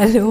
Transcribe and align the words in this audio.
Hallo 0.00 0.30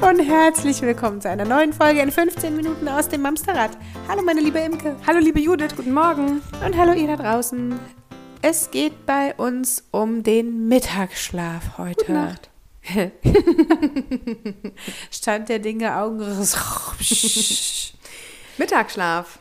und 0.00 0.18
herzlich 0.18 0.80
willkommen 0.80 1.20
zu 1.20 1.28
einer 1.28 1.44
neuen 1.44 1.74
Folge 1.74 2.00
in 2.00 2.10
15 2.10 2.56
Minuten 2.56 2.88
aus 2.88 3.08
dem 3.08 3.20
Mamsterrad. 3.20 3.72
Hallo 4.08 4.22
meine 4.22 4.40
liebe 4.40 4.58
Imke. 4.58 4.96
Hallo 5.06 5.18
liebe 5.18 5.38
Judith, 5.38 5.76
guten 5.76 5.92
Morgen. 5.92 6.40
Und 6.64 6.78
hallo 6.78 6.94
ihr 6.94 7.08
da 7.08 7.16
draußen. 7.16 7.78
Es 8.40 8.70
geht 8.70 9.04
bei 9.04 9.34
uns 9.34 9.84
um 9.90 10.22
den 10.22 10.66
Mittagsschlaf 10.66 11.76
heute. 11.76 12.06
Gute 12.06 12.12
Nacht. 12.12 12.48
Stand 15.10 15.50
der 15.50 15.58
Dinge 15.58 15.94
Augen. 15.94 16.20
Mittagsschlaf. 18.56 19.38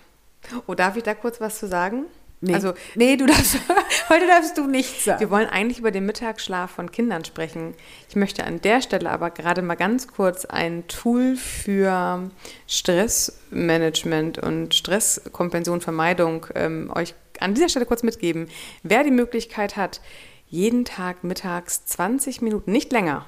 Oh, 0.68 0.76
darf 0.76 0.98
ich 0.98 1.04
da 1.04 1.14
kurz 1.14 1.40
was 1.40 1.60
zu 1.60 1.70
sagen? 1.70 2.08
Nee. 2.44 2.56
Also, 2.56 2.74
nee, 2.96 3.16
du 3.16 3.26
darfst, 3.26 3.58
heute 4.10 4.28
darfst 4.28 4.58
du 4.58 4.68
nichts 4.68 5.06
sagen. 5.06 5.22
wir 5.22 5.30
wollen 5.30 5.48
eigentlich 5.48 5.80
über 5.80 5.92
den 5.92 6.06
Mittagsschlaf 6.06 6.72
von 6.72 6.92
Kindern 6.92 7.24
sprechen. 7.24 7.74
Ich 8.10 8.18
möchte 8.18 8.44
an 8.44 8.60
der 8.60 8.82
Stelle 8.82 9.10
aber 9.12 9.32
gerade 9.32 9.62
mal 9.62 9.76
ganz 9.76 10.10
kurz 10.10 10.44
ein 10.44 10.86
Tool 10.90 11.38
für 11.38 12.30
Stressmanagement 12.68 14.40
und 14.40 14.76
Stresskompension, 14.76 15.80
Vermeidung 15.80 16.46
ähm, 16.54 16.92
euch 16.94 17.16
an 17.40 17.54
dieser 17.54 17.70
Stelle 17.70 17.86
kurz 17.86 18.04
mitgeben. 18.04 18.50
Wer 18.84 19.06
die 19.06 19.12
Möglichkeit 19.12 19.78
hat, 19.78 20.02
jeden 20.48 20.84
Tag 20.84 21.24
mittags 21.24 21.86
20 21.86 22.42
Minuten, 22.42 22.74
nicht 22.74 22.92
länger, 22.92 23.26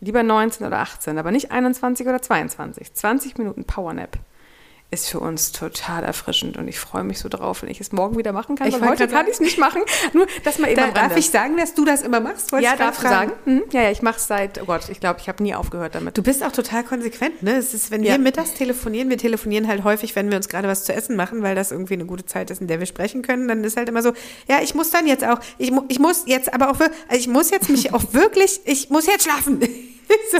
lieber 0.00 0.22
19 0.22 0.66
oder 0.66 0.78
18, 0.78 1.18
aber 1.18 1.30
nicht 1.30 1.50
21 1.50 2.06
oder 2.06 2.22
22, 2.22 2.94
20 2.94 3.36
Minuten 3.36 3.64
Powernap 3.64 4.18
ist 4.92 5.08
für 5.08 5.20
uns 5.20 5.52
total 5.52 6.02
erfrischend 6.02 6.56
und 6.56 6.66
ich 6.66 6.80
freue 6.80 7.04
mich 7.04 7.20
so 7.20 7.28
drauf, 7.28 7.62
wenn 7.62 7.70
ich 7.70 7.80
es 7.80 7.92
morgen 7.92 8.18
wieder 8.18 8.32
machen 8.32 8.56
kann. 8.56 8.66
Ich 8.66 8.80
heute 8.80 9.06
kann 9.06 9.26
ich 9.26 9.34
es 9.34 9.40
nicht 9.40 9.56
machen. 9.58 9.82
Nur, 10.14 10.26
dass 10.42 10.58
man 10.58 10.68
eben 10.70 10.80
Da 10.80 10.88
darf 10.90 11.16
ich 11.16 11.30
sagen, 11.30 11.56
dass 11.56 11.74
du 11.74 11.84
das 11.84 12.02
immer 12.02 12.18
machst? 12.18 12.50
Wollte 12.50 12.64
ja, 12.66 12.72
ich 12.72 12.78
darfst 12.78 13.04
du 13.04 13.08
sagen? 13.08 13.32
Mhm. 13.44 13.62
Ja, 13.70 13.82
ja, 13.82 13.90
ich 13.92 14.02
mache 14.02 14.16
es 14.16 14.26
seit, 14.26 14.60
oh 14.60 14.64
Gott, 14.64 14.88
ich 14.88 14.98
glaube, 14.98 15.20
ich 15.20 15.28
habe 15.28 15.42
nie 15.44 15.54
aufgehört 15.54 15.94
damit. 15.94 16.18
Du 16.18 16.22
bist 16.24 16.42
auch 16.42 16.50
total 16.50 16.82
konsequent, 16.82 17.42
ne? 17.42 17.56
Es 17.56 17.72
ist, 17.72 17.92
wenn 17.92 18.02
Ja. 18.02 18.12
wir 18.14 18.18
mittags 18.18 18.54
telefonieren, 18.54 19.10
wir 19.10 19.18
telefonieren 19.18 19.68
halt 19.68 19.84
häufig, 19.84 20.16
wenn 20.16 20.28
wir 20.28 20.36
uns 20.36 20.48
gerade 20.48 20.66
was 20.66 20.82
zu 20.84 20.92
essen 20.92 21.14
machen, 21.14 21.42
weil 21.42 21.54
das 21.54 21.70
irgendwie 21.70 21.94
eine 21.94 22.06
gute 22.06 22.26
Zeit 22.26 22.50
ist, 22.50 22.60
in 22.60 22.66
der 22.66 22.80
wir 22.80 22.86
sprechen 22.86 23.22
können, 23.22 23.46
dann 23.46 23.62
ist 23.62 23.76
halt 23.76 23.88
immer 23.88 24.02
so, 24.02 24.12
ja, 24.48 24.58
ich 24.60 24.74
muss 24.74 24.90
dann 24.90 25.06
jetzt 25.06 25.24
auch, 25.24 25.38
ich, 25.58 25.70
mu- 25.70 25.84
ich 25.88 26.00
muss 26.00 26.24
jetzt 26.26 26.52
aber 26.52 26.68
auch, 26.70 26.80
also 26.80 26.90
ich 27.20 27.28
muss 27.28 27.50
jetzt 27.50 27.68
mich 27.68 27.94
auch 27.94 28.12
wirklich, 28.12 28.60
ich 28.64 28.90
muss 28.90 29.06
jetzt 29.06 29.22
schlafen. 29.24 29.60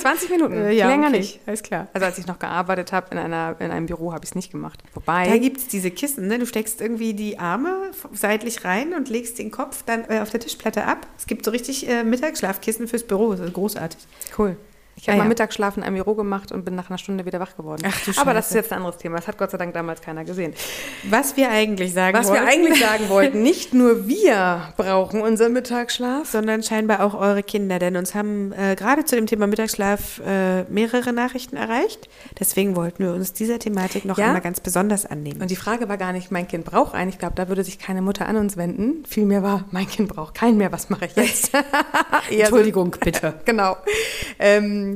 20 0.00 0.30
Minuten, 0.30 0.54
Äh, 0.54 0.72
ja, 0.72 0.88
länger 0.88 1.08
okay, 1.08 1.18
nicht. 1.18 1.40
alles 1.46 1.62
klar. 1.62 1.88
Also 1.92 2.06
als 2.06 2.18
ich 2.18 2.26
noch 2.26 2.38
gearbeitet 2.38 2.92
habe 2.92 3.08
in, 3.12 3.18
einer, 3.18 3.56
in 3.58 3.70
einem 3.70 3.86
Büro, 3.86 4.12
habe 4.12 4.24
ich 4.24 4.30
es 4.30 4.34
nicht 4.34 4.50
gemacht. 4.50 4.82
Da 4.82 4.96
Wobei, 5.00 5.38
gibt 5.38 5.58
es 5.58 5.68
diese 5.68 5.90
Kissen, 5.90 6.26
ne? 6.28 6.38
Du 6.38 6.46
steckst 6.46 6.80
irgendwie 6.80 7.14
die 7.14 7.38
Arme 7.38 7.90
seitlich 8.12 8.64
rein 8.64 8.94
und 8.94 9.08
legst 9.08 9.38
den 9.38 9.50
Kopf 9.50 9.82
dann 9.84 10.04
äh, 10.08 10.20
auf 10.20 10.30
der 10.30 10.40
Tischplatte 10.40 10.84
ab. 10.84 11.06
Es 11.18 11.26
gibt 11.26 11.44
so 11.44 11.50
richtig 11.50 11.88
äh, 11.88 12.04
Mittagsschlafkissen 12.04 12.88
fürs 12.88 13.04
Büro, 13.04 13.32
das 13.32 13.40
ist 13.40 13.52
großartig. 13.54 13.98
cool. 14.38 14.56
Ich 15.00 15.08
habe 15.08 15.14
Ah, 15.14 15.18
mal 15.18 15.24
ja. 15.24 15.28
Mittagsschlaf 15.30 15.76
in 15.76 15.82
einem 15.82 15.96
Büro 15.96 16.14
gemacht 16.14 16.52
und 16.52 16.64
bin 16.64 16.74
nach 16.74 16.90
einer 16.90 16.98
Stunde 16.98 17.24
wieder 17.24 17.40
wach 17.40 17.56
geworden. 17.56 17.82
Ach 17.86 18.00
du 18.04 18.12
Aber 18.20 18.34
das 18.34 18.48
ist 18.48 18.54
jetzt 18.54 18.72
ein 18.72 18.78
anderes 18.78 18.98
Thema. 18.98 19.16
Das 19.16 19.28
hat 19.28 19.38
Gott 19.38 19.50
sei 19.50 19.58
Dank 19.58 19.72
damals 19.74 20.00
keiner 20.02 20.24
gesehen. 20.24 20.52
Was 21.08 21.36
wir 21.36 21.50
eigentlich 21.50 21.92
sagen 21.94 22.16
Was 22.18 22.26
wir 22.26 22.34
wollten, 22.40 22.46
eigentlich 22.48 22.80
sagen 22.80 23.08
wollten, 23.08 23.42
nicht 23.42 23.72
nur 23.72 24.06
wir 24.06 24.72
brauchen 24.76 25.22
unseren 25.22 25.52
Mittagsschlaf, 25.54 26.26
sondern 26.28 26.62
scheinbar 26.62 27.00
auch 27.02 27.14
eure 27.14 27.42
Kinder, 27.42 27.78
denn 27.78 27.96
uns 27.96 28.14
haben 28.14 28.52
äh, 28.52 28.76
gerade 28.76 29.04
zu 29.04 29.16
dem 29.16 29.26
Thema 29.26 29.46
Mittagsschlaf 29.46 30.20
äh, 30.26 30.64
mehrere 30.64 31.12
Nachrichten 31.12 31.56
erreicht. 31.56 32.08
Deswegen 32.38 32.76
wollten 32.76 33.02
wir 33.04 33.12
uns 33.14 33.32
dieser 33.32 33.58
Thematik 33.58 34.04
noch 34.04 34.18
Ja? 34.18 34.26
einmal 34.26 34.42
ganz 34.42 34.60
besonders 34.60 35.06
annehmen. 35.06 35.40
Und 35.40 35.50
die 35.50 35.56
Frage 35.56 35.88
war 35.88 35.96
gar 35.96 36.12
nicht, 36.12 36.30
mein 36.30 36.46
Kind 36.46 36.64
braucht 36.66 36.94
einen. 36.94 37.08
Ich 37.10 37.18
glaube, 37.18 37.34
da 37.36 37.48
würde 37.48 37.64
sich 37.64 37.78
keine 37.78 38.02
Mutter 38.02 38.26
an 38.26 38.36
uns 38.36 38.56
wenden. 38.56 39.04
Vielmehr 39.08 39.42
war, 39.42 39.64
mein 39.70 39.88
Kind 39.88 40.08
braucht 40.08 40.34
keinen 40.34 40.58
mehr. 40.58 40.72
Was 40.72 40.90
mache 40.90 41.06
ich 41.06 41.16
jetzt? 41.16 41.52
Entschuldigung, 42.30 42.94
bitte. 43.02 43.34
genau. 43.44 43.76
Ähm, 44.38 44.89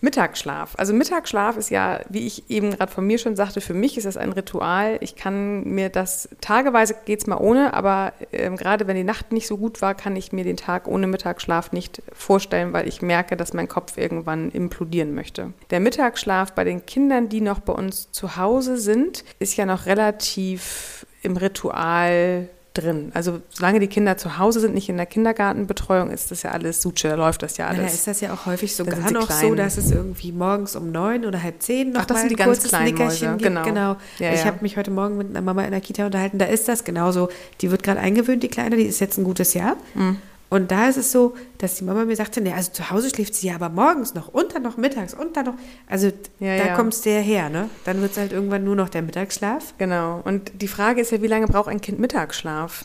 Mittagsschlaf. 0.00 0.74
Also 0.76 0.92
Mittagsschlaf 0.92 1.56
ist 1.56 1.70
ja, 1.70 2.00
wie 2.10 2.26
ich 2.26 2.50
eben 2.50 2.70
gerade 2.70 2.92
von 2.92 3.06
mir 3.06 3.18
schon 3.18 3.36
sagte, 3.36 3.60
für 3.60 3.72
mich 3.72 3.96
ist 3.96 4.04
das 4.04 4.16
ein 4.16 4.32
Ritual. 4.32 4.98
Ich 5.00 5.16
kann 5.16 5.64
mir 5.64 5.88
das, 5.88 6.28
tageweise 6.40 6.94
geht 7.06 7.20
es 7.20 7.26
mal 7.26 7.38
ohne, 7.38 7.72
aber 7.72 8.12
ähm, 8.32 8.56
gerade 8.56 8.86
wenn 8.86 8.96
die 8.96 9.04
Nacht 9.04 9.32
nicht 9.32 9.46
so 9.46 9.56
gut 9.56 9.80
war, 9.80 9.94
kann 9.94 10.14
ich 10.14 10.30
mir 10.30 10.44
den 10.44 10.58
Tag 10.58 10.86
ohne 10.86 11.06
Mittagsschlaf 11.06 11.72
nicht 11.72 12.02
vorstellen, 12.12 12.72
weil 12.74 12.86
ich 12.86 13.00
merke, 13.00 13.36
dass 13.36 13.54
mein 13.54 13.66
Kopf 13.66 13.96
irgendwann 13.96 14.50
implodieren 14.50 15.14
möchte. 15.14 15.54
Der 15.70 15.80
Mittagsschlaf 15.80 16.52
bei 16.52 16.64
den 16.64 16.84
Kindern, 16.84 17.30
die 17.30 17.40
noch 17.40 17.60
bei 17.60 17.72
uns 17.72 18.12
zu 18.12 18.36
Hause 18.36 18.76
sind, 18.76 19.24
ist 19.38 19.56
ja 19.56 19.64
noch 19.64 19.86
relativ 19.86 21.06
im 21.22 21.38
Ritual 21.38 22.50
drin. 22.74 23.12
Also 23.14 23.40
solange 23.50 23.80
die 23.80 23.86
Kinder 23.86 24.16
zu 24.16 24.38
Hause 24.38 24.60
sind, 24.60 24.74
nicht 24.74 24.88
in 24.88 24.96
der 24.96 25.06
Kindergartenbetreuung, 25.06 26.10
ist 26.10 26.30
das 26.30 26.42
ja 26.42 26.50
alles 26.50 26.82
Suche, 26.82 27.08
da 27.08 27.14
läuft 27.14 27.42
das 27.42 27.56
ja 27.56 27.72
Ja, 27.72 27.78
alles. 27.80 27.94
ist 27.94 28.06
das 28.06 28.20
ja 28.20 28.32
auch 28.34 28.46
häufig 28.46 28.76
Da 28.76 28.84
sogar 28.84 29.10
noch 29.12 29.26
klein. 29.28 29.40
so, 29.40 29.54
dass 29.54 29.76
es 29.78 29.90
irgendwie 29.90 30.32
morgens 30.32 30.74
um 30.76 30.90
neun 30.90 31.24
oder 31.24 31.42
halb 31.42 31.62
zehn 31.62 31.92
noch 31.92 32.00
Ach, 32.02 32.06
das 32.06 32.16
mal 32.16 32.20
sind 32.28 32.30
die 32.30 32.42
ein 32.42 32.46
ganz 32.46 32.62
kleinen 32.68 32.84
Nickerchen 32.86 33.28
Mäuse, 33.32 33.38
gibt. 33.38 33.42
genau. 33.42 33.62
genau. 33.62 33.96
Ja, 34.18 34.32
ich 34.32 34.40
ja. 34.40 34.46
habe 34.46 34.58
mich 34.62 34.76
heute 34.76 34.90
Morgen 34.90 35.16
mit 35.16 35.30
einer 35.30 35.40
Mama 35.40 35.62
in 35.64 35.70
der 35.70 35.80
Kita 35.80 36.04
unterhalten. 36.06 36.38
Da 36.38 36.46
ist 36.46 36.68
das 36.68 36.84
genauso. 36.84 37.28
Die 37.60 37.70
wird 37.70 37.82
gerade 37.82 38.00
eingewöhnt, 38.00 38.42
die 38.42 38.48
Kleine, 38.48 38.76
die 38.76 38.84
ist 38.84 39.00
jetzt 39.00 39.18
ein 39.18 39.24
gutes 39.24 39.54
Jahr. 39.54 39.76
Mhm. 39.94 40.18
Und 40.50 40.70
da 40.70 40.88
ist 40.88 40.96
es 40.96 41.10
so, 41.10 41.34
dass 41.58 41.76
die 41.76 41.84
Mama 41.84 42.04
mir 42.04 42.14
sagte, 42.14 42.40
nee, 42.40 42.52
also 42.52 42.70
zu 42.70 42.90
Hause 42.90 43.10
schläft 43.10 43.34
sie 43.34 43.48
ja 43.48 43.56
aber 43.56 43.70
morgens 43.70 44.14
noch 44.14 44.28
und 44.28 44.54
dann 44.54 44.62
noch 44.62 44.76
mittags 44.76 45.12
und 45.14 45.36
dann 45.36 45.46
noch. 45.46 45.54
Also 45.88 46.08
Ja, 46.38 46.56
da 46.58 46.66
ja. 46.66 46.76
kommst 46.76 47.04
du 47.04 47.10
ja 47.10 47.20
her, 47.20 47.48
ne? 47.48 47.68
Dann 47.84 48.00
wird 48.00 48.12
es 48.12 48.18
halt 48.18 48.32
irgendwann 48.32 48.62
nur 48.62 48.76
noch 48.76 48.88
der 48.88 49.02
Mittagsschlaf. 49.02 49.74
Genau. 49.78 50.20
Und 50.24 50.52
die 50.62 50.68
Frage 50.68 51.00
ist 51.00 51.10
ja, 51.10 51.22
wie 51.22 51.26
lange 51.26 51.46
braucht 51.46 51.68
ein 51.68 51.80
Kind 51.80 51.98
Mittagsschlaf? 51.98 52.84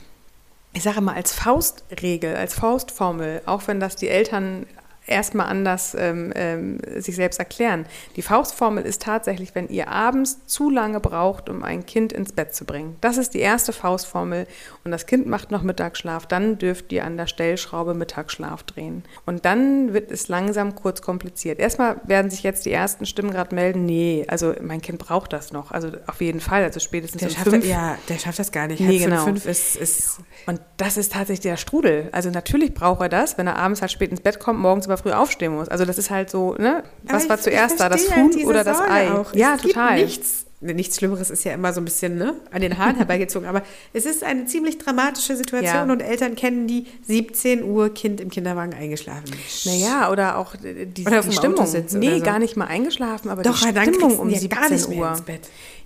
Ich 0.73 0.83
sage 0.83 1.01
mal 1.01 1.15
als 1.15 1.33
Faustregel, 1.33 2.35
als 2.35 2.53
Faustformel, 2.53 3.41
auch 3.45 3.67
wenn 3.67 3.79
das 3.79 3.95
die 3.95 4.07
Eltern 4.07 4.65
erstmal 5.09 5.47
anders 5.47 5.95
ähm, 5.97 6.31
ähm, 6.35 6.79
sich 6.97 7.15
selbst 7.15 7.39
erklären. 7.39 7.85
Die 8.15 8.21
Faustformel 8.21 8.83
ist 8.85 9.01
tatsächlich, 9.01 9.55
wenn 9.55 9.67
ihr 9.69 9.89
abends 9.89 10.45
zu 10.45 10.69
lange 10.69 10.99
braucht, 10.99 11.49
um 11.49 11.63
ein 11.63 11.85
Kind 11.85 12.13
ins 12.13 12.31
Bett 12.31 12.53
zu 12.53 12.65
bringen. 12.65 12.95
Das 13.01 13.17
ist 13.17 13.33
die 13.33 13.39
erste 13.39 13.73
Faustformel 13.73 14.47
und 14.83 14.91
das 14.91 15.05
Kind 15.05 15.27
macht 15.27 15.51
noch 15.51 15.63
Mittagsschlaf, 15.63 16.27
dann 16.27 16.57
dürft 16.57 16.91
ihr 16.91 17.03
an 17.03 17.17
der 17.17 17.27
Stellschraube 17.27 17.93
Mittagsschlaf 17.93 18.63
drehen. 18.63 19.03
Und 19.25 19.45
dann 19.45 19.93
wird 19.93 20.11
es 20.11 20.27
langsam 20.27 20.75
kurz 20.75 21.01
kompliziert. 21.01 21.59
Erstmal 21.59 21.97
werden 22.05 22.29
sich 22.29 22.43
jetzt 22.43 22.65
die 22.65 22.71
ersten 22.71 23.05
Stimmen 23.05 23.31
gerade 23.31 23.55
melden, 23.55 23.85
nee, 23.85 24.25
also 24.27 24.53
mein 24.61 24.81
Kind 24.81 24.99
braucht 24.99 25.33
das 25.33 25.51
noch. 25.51 25.71
Also 25.71 25.89
auf 26.07 26.21
jeden 26.21 26.39
Fall, 26.39 26.63
also 26.63 26.79
spätestens 26.79 27.19
Der 27.21 27.29
um 27.29 27.35
schafft, 27.35 27.49
fünf. 27.49 27.65
ja, 27.65 27.97
der 28.07 28.19
schafft 28.19 28.39
das 28.39 28.51
gar 28.51 28.67
nicht. 28.67 28.79
Nee, 28.79 28.99
genau. 28.99 29.23
fünf 29.23 29.45
ist, 29.45 29.75
ist 29.75 30.19
Und 30.45 30.61
das 30.77 30.97
ist 30.97 31.13
tatsächlich 31.13 31.41
der 31.41 31.57
Strudel. 31.57 32.09
Also 32.11 32.29
natürlich 32.29 32.73
braucht 32.73 33.01
er 33.01 33.09
das, 33.09 33.37
wenn 33.37 33.47
er 33.47 33.55
abends 33.55 33.81
halt 33.81 33.91
spät 33.91 34.11
ins 34.11 34.21
Bett 34.21 34.39
kommt, 34.39 34.59
morgens 34.59 34.87
aber 34.87 34.98
früh 34.99 35.11
aufstehen 35.11 35.55
muss. 35.55 35.69
Also 35.69 35.85
das 35.85 35.97
ist 35.97 36.09
halt 36.09 36.29
so, 36.29 36.53
ne? 36.55 36.83
Was 37.03 37.29
war 37.29 37.39
zuerst 37.39 37.79
da, 37.79 37.89
das 37.89 38.15
Huhn 38.15 38.45
oder 38.45 38.63
das 38.63 38.77
Sorge 38.77 38.91
Ei? 38.91 39.11
Auch. 39.11 39.33
Ja, 39.33 39.55
es 39.55 39.61
gibt 39.61 39.73
total. 39.73 40.01
Nichts, 40.01 40.45
ne, 40.45 40.48
nichts 40.61 40.97
Schlimmeres 40.97 41.29
ist 41.29 41.45
ja 41.45 41.53
immer 41.53 41.71
so 41.71 41.79
ein 41.79 41.85
bisschen 41.85 42.17
ne, 42.17 42.35
an 42.51 42.61
den 42.61 42.77
Haaren 42.77 42.95
herbeigezogen, 42.97 43.47
aber 43.47 43.63
es 43.93 44.05
ist 44.05 44.23
eine 44.23 44.45
ziemlich 44.45 44.77
dramatische 44.77 45.35
Situation 45.35 45.87
Ja. 45.87 45.93
und 45.93 46.01
Eltern 46.01 46.35
kennen 46.35 46.67
die 46.67 46.85
17 47.03 47.63
Uhr 47.63 47.93
Kind 47.93 48.19
im 48.19 48.29
Kinderwagen 48.29 48.73
eingeschlafen. 48.73 49.31
Naja, 49.65 50.11
oder 50.11 50.37
auch 50.37 50.55
die, 50.55 50.85
die, 50.85 51.05
Oder 51.05 51.21
die 51.21 51.31
Stimmung. 51.31 51.65
Nee, 51.93 52.19
so. 52.19 52.25
gar 52.25 52.39
nicht 52.39 52.57
mal 52.57 52.65
eingeschlafen, 52.65 53.29
aber 53.29 53.43
Doch, 53.43 53.57
die 53.59 53.67
Stimmung 53.67 54.19
um 54.19 54.29
ja 54.29 54.39
17 54.39 54.59
gar 54.59 54.69
nicht 54.69 54.89
mehr 54.89 54.97
Uhr. 54.99 55.15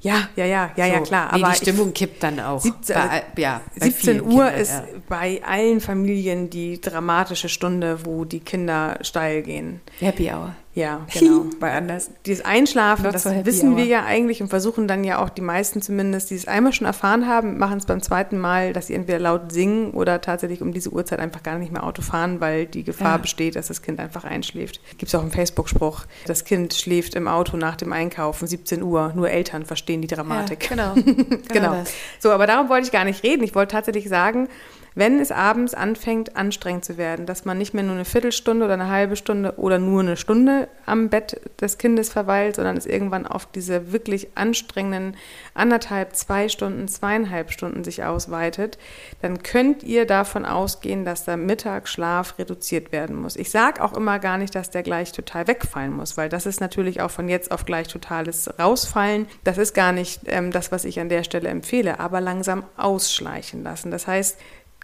Ja, 0.02 0.28
ja, 0.36 0.46
ja, 0.46 0.72
ja, 0.76 0.86
ja, 0.86 0.98
So, 0.98 1.04
klar. 1.04 1.30
Nee, 1.34 1.44
aber 1.44 1.54
die 1.54 1.58
Stimmung 1.58 1.94
kippt 1.94 2.24
dann 2.24 2.40
auch. 2.40 2.62
17, 2.62 2.96
bei, 2.96 3.24
ja, 3.38 3.62
bei 3.80 3.86
17 3.86 3.92
vielen 3.94 4.22
Uhr 4.22 4.46
Kindern, 4.46 4.62
ist 4.62 4.72
ja. 4.72 4.86
bei 5.08 5.42
allen 5.46 5.80
Familien 5.80 6.50
die 6.50 6.82
dramatische 6.82 7.48
Stunde, 7.48 8.06
wo 8.06 8.26
die 8.26 8.42
Kinder 8.42 8.98
steil 9.02 9.44
gehen. 9.44 9.82
Happy 10.00 10.30
Hour. 10.30 10.56
Ja, 10.76 11.06
genau. 11.14 11.46
Bei 11.60 11.72
anders. 11.72 12.10
Dieses 12.26 12.44
Einschlafen, 12.44 13.04
das 13.04 13.26
wissen 13.46 13.78
wir 13.78 13.86
ja 13.86 14.06
eigentlich 14.06 14.42
und 14.42 14.48
versuchen 14.50 14.88
dann 14.88 15.04
ja 15.04 15.24
auch 15.24 15.30
die 15.30 15.42
meisten 15.42 15.82
zumindest, 15.84 16.32
die 16.32 16.36
es 16.36 16.48
einmal 16.48 16.74
schon 16.74 16.88
erfahren 16.88 17.28
haben, 17.28 17.60
machen 17.60 17.78
es 17.78 17.86
beim 17.86 18.02
zweiten 18.02 18.40
Mal, 18.40 18.74
dass 18.74 18.88
sie 18.88 18.96
entweder 18.96 19.20
laut 19.20 19.52
singen 19.52 19.92
oder 19.92 20.20
tatsächlich 20.22 20.62
um 20.64 20.74
diese 20.74 20.90
Uhrzeit 20.90 21.20
einfach 21.20 21.44
gar 21.44 21.60
nicht 21.60 21.72
mehr 21.72 21.84
Auto 21.84 22.02
fahren, 22.02 22.42
weil 22.42 22.66
die 22.66 22.84
Gefahr 22.84 23.12
Ja. 23.14 23.18
besteht, 23.18 23.56
dass 23.56 23.68
das 23.68 23.82
Kind 23.84 24.00
einfach 24.00 24.24
einschläft. 24.24 24.80
Gibt 24.98 25.10
es 25.10 25.16
auch 25.16 25.22
einen 25.22 25.32
Facebook-Spruch, 25.32 26.06
das 26.26 26.44
Kind 26.44 26.74
schläft 26.74 27.14
im 27.14 27.28
Auto 27.28 27.56
nach 27.56 27.76
dem 27.76 27.94
Einkaufen, 27.94 28.48
17 28.48 28.82
Uhr, 28.82 29.12
nur 29.16 29.30
Eltern 29.30 29.66
verstehen 29.66 30.02
die 30.02 30.08
Dramatik. 30.08 30.70
Ja, 30.72 30.94
genau. 30.96 31.14
genau. 31.50 31.74
das. 31.76 31.94
So, 32.20 32.32
aber 32.32 32.48
darum 32.48 32.70
wollte 32.70 32.88
ich 32.88 32.92
gar 32.92 33.06
nicht 33.06 33.24
reden. 33.24 33.44
Ich 33.44 33.54
wollte 33.54 33.74
tatsächlich 33.74 34.10
sagen, 34.10 34.50
wenn 34.96 35.20
es 35.20 35.32
abends 35.32 35.74
anfängt, 35.74 36.36
anstrengend 36.36 36.86
zu 36.86 36.98
werden, 36.98 37.26
dass 37.26 37.46
man 37.46 37.58
nicht 37.58 37.74
mehr 37.74 37.84
nur 37.84 37.96
eine 37.96 38.06
Viertelstunde 38.06 38.66
oder 38.66 38.76
eine 38.76 38.90
halbe 38.90 39.16
Stunde 39.16 39.58
oder 39.58 39.80
nur 39.80 40.02
eine 40.02 40.18
Stunde 40.18 40.68
am 40.86 41.10
Bett 41.10 41.40
des 41.60 41.78
Kindes 41.78 42.10
verweilt, 42.10 42.56
sondern 42.56 42.78
es 42.78 42.86
irgendwann 42.86 43.26
auf 43.26 43.46
diese 43.48 43.92
wirklich 43.92 44.30
anstrengenden 44.36 45.16
anderthalb, 45.54 46.16
zwei 46.16 46.50
Stunden, 46.50 46.88
zweieinhalb 46.88 47.52
Stunden 47.52 47.84
sich 47.84 48.04
ausweitet, 48.04 48.78
dann 49.22 49.44
könnt 49.44 49.84
ihr 49.84 50.06
davon 50.06 50.46
ausgehen, 50.46 51.06
dass 51.06 51.26
der 51.26 51.38
Mittagsschlaf 51.38 52.38
reduziert 52.38 52.92
werden 52.92 53.16
muss. 53.16 53.36
Ich 53.36 53.52
sage 53.52 53.84
auch 53.84 53.94
immer 53.94 54.20
gar 54.20 54.38
nicht, 54.38 54.56
dass 54.56 54.70
der 54.70 54.84
gleich 54.84 55.12
total 55.12 55.48
wegfallen 55.48 55.94
muss, 55.94 56.18
weil 56.18 56.30
das 56.30 56.46
ist 56.46 56.62
natürlich 56.62 57.02
auch 57.02 57.12
von 57.12 57.30
jetzt 57.30 57.52
auf 57.52 57.66
gleich 57.66 57.88
totales 57.88 58.50
Rausfallen. 58.60 59.28
Das 59.44 59.58
ist 59.58 59.74
gar 59.74 59.92
nicht 59.92 60.22
ähm, 60.26 60.52
das, 60.52 60.72
was 60.72 60.86
ich 60.86 61.00
an 61.00 61.10
der 61.10 61.24
Stelle 61.24 61.50
empfehle, 61.50 62.00
aber 62.00 62.22
langsam 62.22 62.64
ausschleichen 62.78 63.64
lassen. 63.64 63.92
Das 63.92 64.08
heißt, 64.08 64.38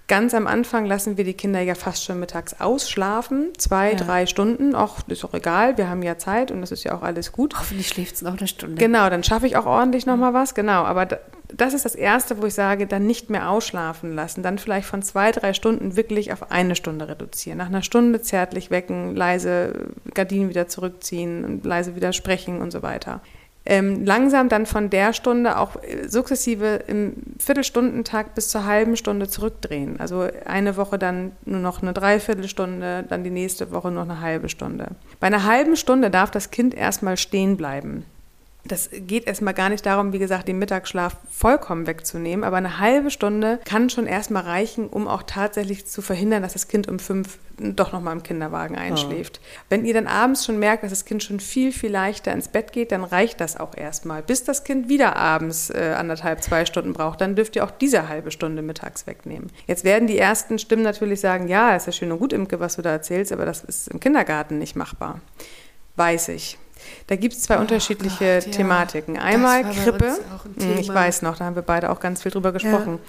Ganz 0.10 0.34
am 0.34 0.48
Anfang 0.48 0.88
lassen 0.88 1.18
wir 1.18 1.24
die 1.24 1.36
Kinder 1.36 1.62
ja 1.62 1.76
fast 1.76 2.04
schon 2.04 2.20
mittags 2.20 2.60
ausschlafen. 2.60 3.50
Zwei, 3.60 3.92
ja. 3.92 3.96
drei 3.96 4.26
Stunden. 4.26 4.74
Auch 4.74 5.08
ist 5.08 5.24
auch 5.24 5.36
egal, 5.36 5.78
wir 5.78 5.88
haben 5.88 6.02
ja 6.02 6.18
Zeit 6.18 6.50
und 6.50 6.62
das 6.62 6.72
ist 6.72 6.84
ja 6.84 6.98
auch 6.98 7.04
alles 7.04 7.32
gut. 7.32 7.54
Hoffentlich 7.60 7.90
schläft 7.90 8.16
es 8.16 8.24
noch 8.24 8.36
eine 8.36 8.48
Stunde. 8.48 8.76
Genau, 8.76 9.08
dann 9.12 9.24
schaffe 9.24 9.46
ich 9.46 9.56
auch 9.56 9.68
ordentlich 9.68 10.08
nochmal 10.08 10.34
was. 10.34 10.56
Genau, 10.56 10.84
aber 10.84 11.06
das 11.48 11.76
ist 11.76 11.86
das 11.86 11.94
Erste, 11.94 12.42
wo 12.42 12.48
ich 12.48 12.56
sage, 12.56 12.88
dann 12.88 13.06
nicht 13.06 13.30
mehr 13.30 13.52
ausschlafen 13.52 14.16
lassen. 14.16 14.42
Dann 14.42 14.58
vielleicht 14.58 14.88
von 14.88 15.04
zwei, 15.04 15.32
drei 15.32 15.54
Stunden 15.54 15.96
wirklich 15.96 16.34
auf 16.34 16.52
eine 16.52 16.76
Stunde 16.76 17.08
reduzieren. 17.08 17.60
Nach 17.60 17.68
einer 17.68 17.84
Stunde 17.84 18.20
zärtlich 18.20 18.72
wecken, 18.72 19.16
leise 19.16 19.92
Gardinen 20.16 20.50
wieder 20.50 20.68
zurückziehen 20.68 21.46
und 21.46 21.64
leise 21.64 21.96
wieder 21.96 22.14
sprechen 22.14 22.62
und 22.62 22.72
so 22.72 22.82
weiter 22.82 23.22
ähm, 23.66 24.06
langsam 24.06 24.50
dann 24.50 24.66
von 24.66 24.90
der 24.90 25.14
Stunde 25.14 25.58
auch 25.58 25.76
äh, 25.84 26.08
sukzessive 26.08 26.82
im 26.88 27.14
Viertelstundentag 27.40 28.34
bis 28.36 28.50
zur 28.50 28.66
halben 28.66 28.96
Stunde 28.96 29.28
zurückdrehen. 29.28 30.00
Also 30.00 30.28
eine 30.46 30.78
Woche 30.78 30.98
dann 30.98 31.34
nur 31.46 31.60
noch 31.60 31.82
eine 31.82 31.94
Dreiviertelstunde, 31.94 33.06
dann 33.08 33.24
die 33.24 33.30
nächste 33.30 33.72
Woche 33.72 33.92
noch 33.92 34.04
eine 34.04 34.22
halbe 34.22 34.50
Stunde. 34.50 34.88
Bei 35.20 35.28
einer 35.28 35.46
halben 35.46 35.76
Stunde 35.76 36.10
darf 36.10 36.32
das 36.32 36.52
Kind 36.52 36.74
erstmal 36.74 37.18
stehen 37.18 37.58
bleiben 37.58 38.06
das 38.72 38.90
geht 38.92 39.28
erstmal 39.28 39.54
gar 39.54 39.70
nicht 39.70 39.86
darum, 39.86 40.14
wie 40.14 40.20
gesagt, 40.20 40.48
den 40.48 40.60
Mittagsschlaf 40.60 41.18
vollkommen 41.30 41.88
wegzunehmen, 41.88 42.44
aber 42.44 42.58
eine 42.58 42.80
halbe 42.80 43.12
Stunde 43.12 43.60
kann 43.66 43.90
schon 43.90 44.08
erstmal 44.08 44.44
reichen, 44.44 44.88
um 44.88 45.08
auch 45.08 45.24
tatsächlich 45.24 45.88
zu 45.88 46.02
verhindern, 46.02 46.44
dass 46.44 46.54
das 46.54 46.68
Kind 46.68 46.88
um 46.88 47.00
fünf 47.00 47.40
doch 47.60 47.92
nochmal 47.92 48.16
im 48.16 48.24
Kinderwagen 48.24 48.78
einschläft. 48.78 49.38
Ja. 49.38 49.62
Wenn 49.70 49.86
ihr 49.86 49.94
dann 49.94 50.08
abends 50.08 50.46
schon 50.46 50.60
merkt, 50.60 50.84
dass 50.84 50.92
das 50.92 51.06
Kind 51.06 51.24
schon 51.24 51.40
viel, 51.40 51.72
viel 51.72 51.92
leichter 51.92 52.32
ins 52.32 52.48
Bett 52.48 52.72
geht, 52.72 52.92
dann 52.92 53.04
reicht 53.04 53.42
das 53.42 53.60
auch 53.60 53.76
erstmal. 53.76 54.24
Bis 54.24 54.44
das 54.44 54.64
Kind 54.64 54.88
wieder 54.88 55.16
abends 55.16 55.70
äh, 55.70 55.96
anderthalb, 55.98 56.42
zwei 56.42 56.66
Stunden 56.66 56.94
braucht, 56.94 57.22
dann 57.22 57.36
dürft 57.36 57.56
ihr 57.56 57.64
auch 57.64 57.72
diese 57.72 58.08
halbe 58.08 58.32
Stunde 58.32 58.62
mittags 58.62 59.08
wegnehmen. 59.08 59.52
Jetzt 59.68 59.84
werden 59.84 60.08
die 60.08 60.18
ersten 60.18 60.60
Stimmen 60.60 60.84
natürlich 60.84 61.20
sagen, 61.20 61.48
ja, 61.48 61.76
ist 61.76 61.88
ja 61.88 61.92
schön 61.92 62.12
und 62.12 62.20
gut, 62.20 62.34
Imke, 62.34 62.60
was 62.60 62.78
du 62.78 62.82
da 62.82 62.92
erzählst, 62.92 63.32
aber 63.32 63.46
das 63.46 63.64
ist 63.64 63.90
im 63.90 64.00
Kindergarten 64.00 64.58
nicht 64.58 64.76
machbar. 64.76 65.20
Weiß 65.96 66.30
ich. 66.30 66.58
Da 67.08 67.16
gibt 67.16 67.34
es 67.34 67.42
zwei 67.42 67.58
oh 67.58 67.62
unterschiedliche 67.62 68.42
Gott, 68.44 68.52
Thematiken. 68.52 69.18
Einmal 69.18 69.64
Krippe, 69.72 70.18
hm, 70.60 70.78
ich 70.80 70.90
weiß 70.90 71.22
noch, 71.22 71.38
da 71.38 71.46
haben 71.46 71.56
wir 71.56 71.62
beide 71.62 71.90
auch 71.90 72.00
ganz 72.00 72.22
viel 72.24 72.32
drüber 72.32 72.52
gesprochen. 72.52 73.00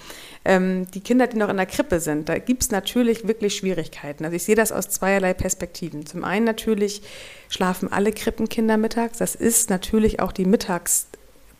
Ja. 0.45 0.53
Ähm, 0.53 0.91
die 0.93 1.01
Kinder, 1.01 1.27
die 1.27 1.37
noch 1.37 1.51
in 1.51 1.59
der 1.59 1.67
Krippe 1.67 2.01
sind, 2.01 2.29
da 2.29 2.39
gibt 2.39 2.63
es 2.63 2.71
natürlich 2.71 3.29
wirklich 3.29 3.57
Schwierigkeiten. 3.57 4.25
Also 4.25 4.37
ich 4.37 4.45
sehe 4.45 4.55
das 4.55 4.73
aus 4.73 4.89
zweierlei 4.89 5.35
Perspektiven. 5.35 6.07
Zum 6.07 6.25
einen 6.25 6.47
natürlich 6.47 7.03
schlafen 7.51 7.93
alle 7.93 8.11
Krippenkinder 8.13 8.79
mittags. 8.79 9.19
Das 9.19 9.35
ist 9.35 9.69
natürlich 9.69 10.21
auch 10.21 10.33
die 10.33 10.47
Mittags- 10.47 11.10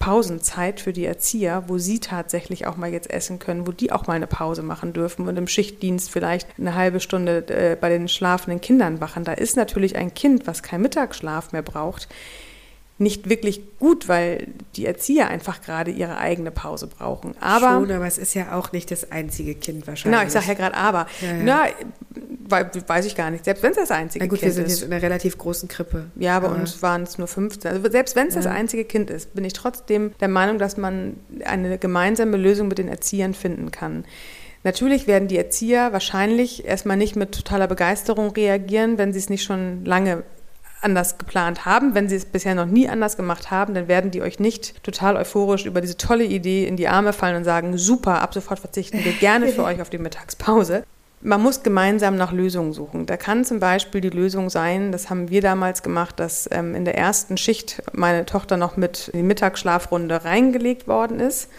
Pausenzeit 0.01 0.81
für 0.81 0.95
die 0.95 1.05
Erzieher, 1.05 1.65
wo 1.69 1.77
sie 1.77 2.01
tatsächlich 2.01 2.67
auch 2.67 2.77
mal 2.77 2.91
jetzt 2.91 3.11
essen 3.11 3.39
können, 3.39 3.67
wo 3.67 3.71
die 3.71 3.93
auch 3.93 4.07
mal 4.07 4.15
eine 4.15 4.27
Pause 4.27 4.63
machen 4.63 4.95
dürfen 4.95 5.29
und 5.29 5.37
im 5.37 5.47
Schichtdienst 5.47 6.11
vielleicht 6.11 6.49
eine 6.59 6.75
halbe 6.75 7.01
Stunde 7.01 7.45
äh, 7.49 7.77
bei 7.79 7.91
den 7.91 8.09
schlafenden 8.09 8.63
Kindern 8.63 9.03
wachen. 9.03 9.25
Da 9.25 9.35
ist 9.35 9.59
natürlich 9.59 9.97
ein 9.97 10.15
Kind, 10.15 10.47
was 10.47 10.63
keinen 10.63 10.83
Mittagsschlaf 10.83 11.53
mehr 11.53 11.63
braucht, 11.63 12.09
nicht 13.01 13.31
wirklich 13.31 13.63
gut, 13.79 14.09
weil 14.09 14.49
die 14.77 14.85
Erzieher 14.85 15.29
einfach 15.29 15.63
gerade 15.63 15.91
ihre 15.91 16.19
eigene 16.19 16.51
Pause 16.51 16.87
brauchen. 16.87 17.35
Aber, 17.41 17.71
Schon, 17.71 17.91
aber 17.91 18.07
es 18.07 18.19
ist 18.19 18.35
ja 18.35 18.55
auch 18.55 18.73
nicht 18.73 18.91
das 18.91 19.11
einzige 19.11 19.55
Kind 19.55 19.87
wahrscheinlich. 19.87 20.19
Genau, 20.19 20.27
ich 20.27 20.33
sage 20.33 20.49
ja 20.49 20.55
gerade 20.55 20.77
aber. 20.77 21.07
Ja, 21.23 21.29
ja. 21.29 21.43
Na, 21.43 21.67
weiß 22.87 23.07
ich 23.07 23.17
gar 23.17 23.31
nicht. 23.31 23.47
Selbst 23.47 23.63
wenn 23.63 23.71
es 23.71 23.79
das 23.79 23.91
einzige 23.91 24.29
Kind 24.29 24.33
ist. 24.35 24.39
gut, 24.39 24.47
wir 24.47 24.53
sind 24.53 24.69
jetzt 24.69 24.83
in 24.83 24.93
einer 24.93 25.03
relativ 25.03 25.39
großen 25.39 25.69
Krippe. 25.69 26.11
Ja, 26.17 26.39
bei 26.41 26.49
aber 26.49 26.57
uns 26.57 26.83
waren 26.83 27.05
es 27.05 27.17
nur 27.17 27.27
15. 27.27 27.71
Also 27.71 27.91
selbst 27.91 28.17
wenn 28.17 28.29
es 28.29 28.35
ja. 28.35 28.43
das 28.43 28.53
einzige 28.53 28.85
Kind 28.85 29.09
ist, 29.09 29.35
bin 29.35 29.45
ich 29.47 29.55
trotzdem 29.55 30.13
der 30.21 30.29
Meinung, 30.29 30.59
dass 30.59 30.77
man 30.77 31.17
eine 31.45 31.79
gemeinsame 31.79 32.37
Lösung 32.37 32.69
mit 32.69 32.77
den 32.77 32.89
Erziehern 32.89 33.33
finden 33.33 33.71
kann. 33.71 34.05
Natürlich 34.63 35.07
werden 35.07 35.27
die 35.27 35.39
Erzieher 35.39 35.95
wahrscheinlich 35.95 36.67
erstmal 36.67 36.99
nicht 36.99 37.17
mit 37.17 37.33
totaler 37.33 37.67
Begeisterung 37.67 38.31
reagieren, 38.33 38.99
wenn 38.99 39.15
sie 39.15 39.19
es 39.19 39.31
nicht 39.31 39.43
schon 39.43 39.87
lange 39.87 40.23
anders 40.81 41.19
geplant 41.19 41.65
haben. 41.65 41.95
Wenn 41.95 42.09
sie 42.09 42.17
es 42.17 42.25
bisher 42.25 42.55
noch 42.55 42.67
nie 42.67 42.89
anders 42.89 43.17
gemacht 43.17 43.51
haben, 43.51 43.75
dann 43.75 43.89
werden 43.89 44.11
die 44.11 44.23
euch 44.23 44.39
nicht 44.39 44.83
total 44.83 45.17
euphorisch 45.17 45.67
über 45.67 45.81
diese 45.81 45.97
tolle 45.97 46.25
Idee 46.25 46.67
in 46.67 46.77
die 46.77 46.89
Arme 46.89 47.13
fallen 47.13 47.37
und 47.37 47.45
sagen, 47.45 47.77
super, 47.77 48.23
ab 48.23 48.35
sofort 48.35 48.59
verzichten 48.59 49.05
wir 49.05 49.13
gerne 49.13 49.49
für 49.49 49.65
euch 49.65 49.81
auf 49.81 49.91
die 49.91 49.99
Mittagspause. 49.99 50.85
Man 51.23 51.43
muss 51.43 51.63
gemeinsam 51.63 52.17
nach 52.17 52.33
Lösungen 52.33 52.73
suchen. 52.73 53.05
Da 53.05 53.19
kann 53.19 53.45
zum 53.45 53.61
Beispiel 53.61 54.01
die 54.01 54.09
Lösung 54.09 54.49
sein, 54.49 54.91
das 54.91 55.11
haben 55.11 55.29
wir 55.29 55.43
damals 55.43 55.83
gemacht, 55.83 56.19
dass 56.19 56.49
ähm, 56.51 56.75
in 56.75 56.87
der 56.87 56.97
ersten 56.97 57.37
Schicht 57.37 57.83
meine 57.93 58.25
Tochter 58.25 58.57
noch 58.57 58.79
mit 58.79 59.09
in 59.09 59.19
die 59.19 59.27
Mittagsschlafrunde 59.27 60.25
reingelegt 60.25 60.89
worden 60.89 61.21
ist 61.21 61.51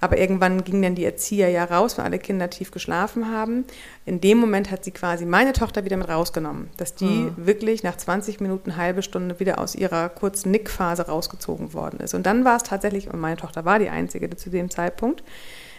aber 0.00 0.18
irgendwann 0.18 0.64
gingen 0.64 0.82
dann 0.82 0.94
die 0.94 1.04
Erzieher 1.04 1.48
ja 1.50 1.64
raus, 1.64 1.98
wenn 1.98 2.04
alle 2.04 2.18
Kinder 2.18 2.48
tief 2.50 2.70
geschlafen 2.70 3.30
haben. 3.30 3.64
In 4.06 4.20
dem 4.20 4.38
Moment 4.38 4.70
hat 4.70 4.84
sie 4.84 4.90
quasi 4.90 5.26
meine 5.26 5.52
Tochter 5.52 5.84
wieder 5.84 5.96
mit 5.96 6.08
rausgenommen, 6.08 6.70
dass 6.76 6.94
die 6.94 7.04
mhm. 7.04 7.34
wirklich 7.36 7.82
nach 7.82 7.96
20 7.96 8.40
Minuten, 8.40 8.76
halbe 8.76 9.02
Stunde 9.02 9.38
wieder 9.40 9.58
aus 9.58 9.74
ihrer 9.74 10.08
kurzen 10.08 10.50
Nickphase 10.50 11.06
rausgezogen 11.06 11.74
worden 11.74 12.00
ist. 12.00 12.14
Und 12.14 12.24
dann 12.24 12.44
war 12.44 12.56
es 12.56 12.62
tatsächlich, 12.62 13.12
und 13.12 13.20
meine 13.20 13.36
Tochter 13.36 13.64
war 13.64 13.78
die 13.78 13.90
einzige 13.90 14.30
zu 14.36 14.50
dem 14.50 14.70
Zeitpunkt, 14.70 15.22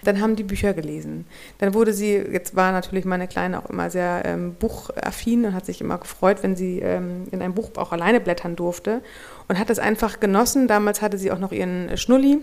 dann 0.04 0.20
haben 0.20 0.36
die 0.36 0.44
Bücher 0.44 0.74
gelesen. 0.74 1.26
Dann 1.60 1.74
wurde 1.74 1.94
sie, 1.94 2.16
jetzt 2.16 2.56
war 2.56 2.72
natürlich 2.72 3.06
meine 3.06 3.28
Kleine 3.28 3.60
auch 3.60 3.70
immer 3.70 3.90
sehr 3.90 4.24
ähm, 4.26 4.56
buchaffin 4.56 5.46
und 5.46 5.54
hat 5.54 5.66
sich 5.66 5.82
immer 5.82 5.98
gefreut, 5.98 6.38
wenn 6.42 6.56
sie 6.56 6.80
ähm, 6.80 7.28
in 7.32 7.42
einem 7.42 7.54
Buch 7.54 7.70
auch 7.76 7.92
alleine 7.92 8.20
blättern 8.20 8.56
durfte 8.56 9.02
und 9.48 9.60
hat 9.60 9.70
es 9.70 9.80
einfach 9.80 10.20
genossen. 10.20 10.68
Damals 10.68 11.02
hatte 11.02 11.18
sie 11.18 11.32
auch 11.32 11.40
noch 11.40 11.52
ihren 11.52 11.96
Schnulli, 11.98 12.40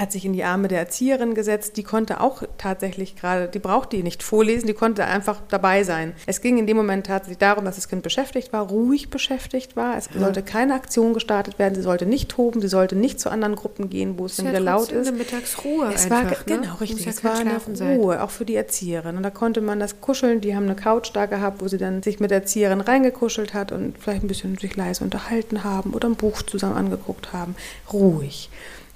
hat 0.00 0.12
sich 0.12 0.24
in 0.24 0.32
die 0.32 0.44
Arme 0.44 0.68
der 0.68 0.78
Erzieherin 0.78 1.34
gesetzt. 1.34 1.76
Die 1.76 1.82
konnte 1.82 2.20
auch 2.22 2.42
tatsächlich 2.56 3.16
gerade, 3.16 3.48
die 3.48 3.58
brauchte 3.58 3.98
die 3.98 4.02
nicht 4.02 4.22
vorlesen, 4.22 4.66
die 4.66 4.72
konnte 4.72 5.04
einfach 5.04 5.42
dabei 5.48 5.84
sein. 5.84 6.14
Es 6.24 6.40
ging 6.40 6.56
in 6.56 6.66
dem 6.66 6.78
Moment 6.78 7.06
tatsächlich 7.06 7.36
darum, 7.36 7.66
dass 7.66 7.76
das 7.76 7.86
Kind 7.86 8.02
beschäftigt 8.02 8.50
war, 8.52 8.66
ruhig 8.68 9.10
beschäftigt 9.10 9.76
war. 9.76 9.98
Es 9.98 10.08
ja. 10.14 10.20
sollte 10.20 10.42
keine 10.42 10.74
Aktion 10.74 11.12
gestartet 11.12 11.58
werden, 11.58 11.74
sie 11.74 11.82
sollte 11.82 12.06
nicht 12.06 12.30
toben, 12.30 12.62
sie 12.62 12.68
sollte 12.68 12.96
nicht 12.96 13.20
zu 13.20 13.30
anderen 13.30 13.56
Gruppen 13.56 13.90
gehen, 13.90 14.18
wo 14.18 14.24
es 14.24 14.36
dann 14.36 14.48
wieder 14.48 14.60
laut 14.60 14.90
ist. 14.90 15.08
Eine 15.08 15.18
Mittagsruhe 15.18 15.92
es 15.92 16.04
einfach, 16.04 16.46
war 16.46 16.56
ne? 16.56 16.62
genau 16.62 16.74
richtig. 16.76 17.04
Ja 17.04 17.10
es 17.10 17.22
war 17.22 17.38
eine 17.38 17.58
Ruhe, 17.58 18.14
sein. 18.14 18.20
auch 18.20 18.30
für 18.30 18.46
die 18.46 18.56
Erzieherin. 18.56 19.18
Und 19.18 19.22
da 19.22 19.30
konnte 19.30 19.60
man 19.60 19.78
das 19.78 20.00
kuscheln. 20.00 20.40
Die 20.40 20.56
haben 20.56 20.64
eine 20.64 20.76
Couch 20.76 21.10
da 21.12 21.26
gehabt, 21.26 21.60
wo 21.60 21.68
sie 21.68 21.76
dann 21.76 22.02
sich 22.02 22.20
mit 22.20 22.30
der 22.30 22.38
Erzieherin 22.38 22.80
reingekuschelt 22.80 23.52
hat 23.52 23.70
und 23.70 23.98
vielleicht 23.98 24.24
ein 24.24 24.28
bisschen 24.28 24.56
sich 24.56 24.76
leise 24.76 25.04
unterhalten 25.04 25.62
haben 25.62 25.90
oder 25.92 26.08
ein 26.08 26.16
Buch 26.16 26.40
zusammen 26.40 26.76
angeguckt 26.76 27.34
haben. 27.34 27.54
Ruhig. 27.92 28.48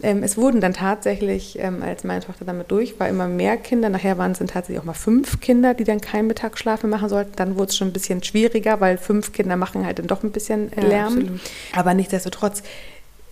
Ähm, 0.04 0.22
es 0.22 0.36
wurden 0.36 0.60
dann 0.60 0.74
tatsächlich, 0.74 1.58
ähm, 1.58 1.82
als 1.82 2.04
meine 2.04 2.20
Tochter 2.20 2.44
damit 2.44 2.70
durch 2.70 3.00
war, 3.00 3.08
immer 3.08 3.26
mehr 3.26 3.56
Kinder. 3.56 3.88
Nachher 3.88 4.18
waren 4.18 4.32
es 4.32 4.38
dann 4.38 4.48
tatsächlich 4.48 4.78
auch 4.78 4.84
mal 4.84 4.92
fünf 4.92 5.40
Kinder, 5.40 5.72
die 5.72 5.84
dann 5.84 6.02
keinen 6.02 6.26
Mittagsschlaf 6.26 6.82
mehr 6.82 6.90
machen 6.90 7.08
sollten. 7.08 7.32
Dann 7.36 7.56
wurde 7.56 7.70
es 7.70 7.76
schon 7.76 7.88
ein 7.88 7.92
bisschen 7.94 8.22
schwieriger, 8.22 8.80
weil 8.80 8.98
fünf 8.98 9.32
Kinder 9.32 9.56
machen 9.56 9.86
halt 9.86 9.98
dann 9.98 10.06
doch 10.06 10.22
ein 10.22 10.30
bisschen 10.30 10.70
Lärm. 10.76 11.40
Ja, 11.72 11.80
Aber 11.80 11.94
nichtsdestotrotz, 11.94 12.62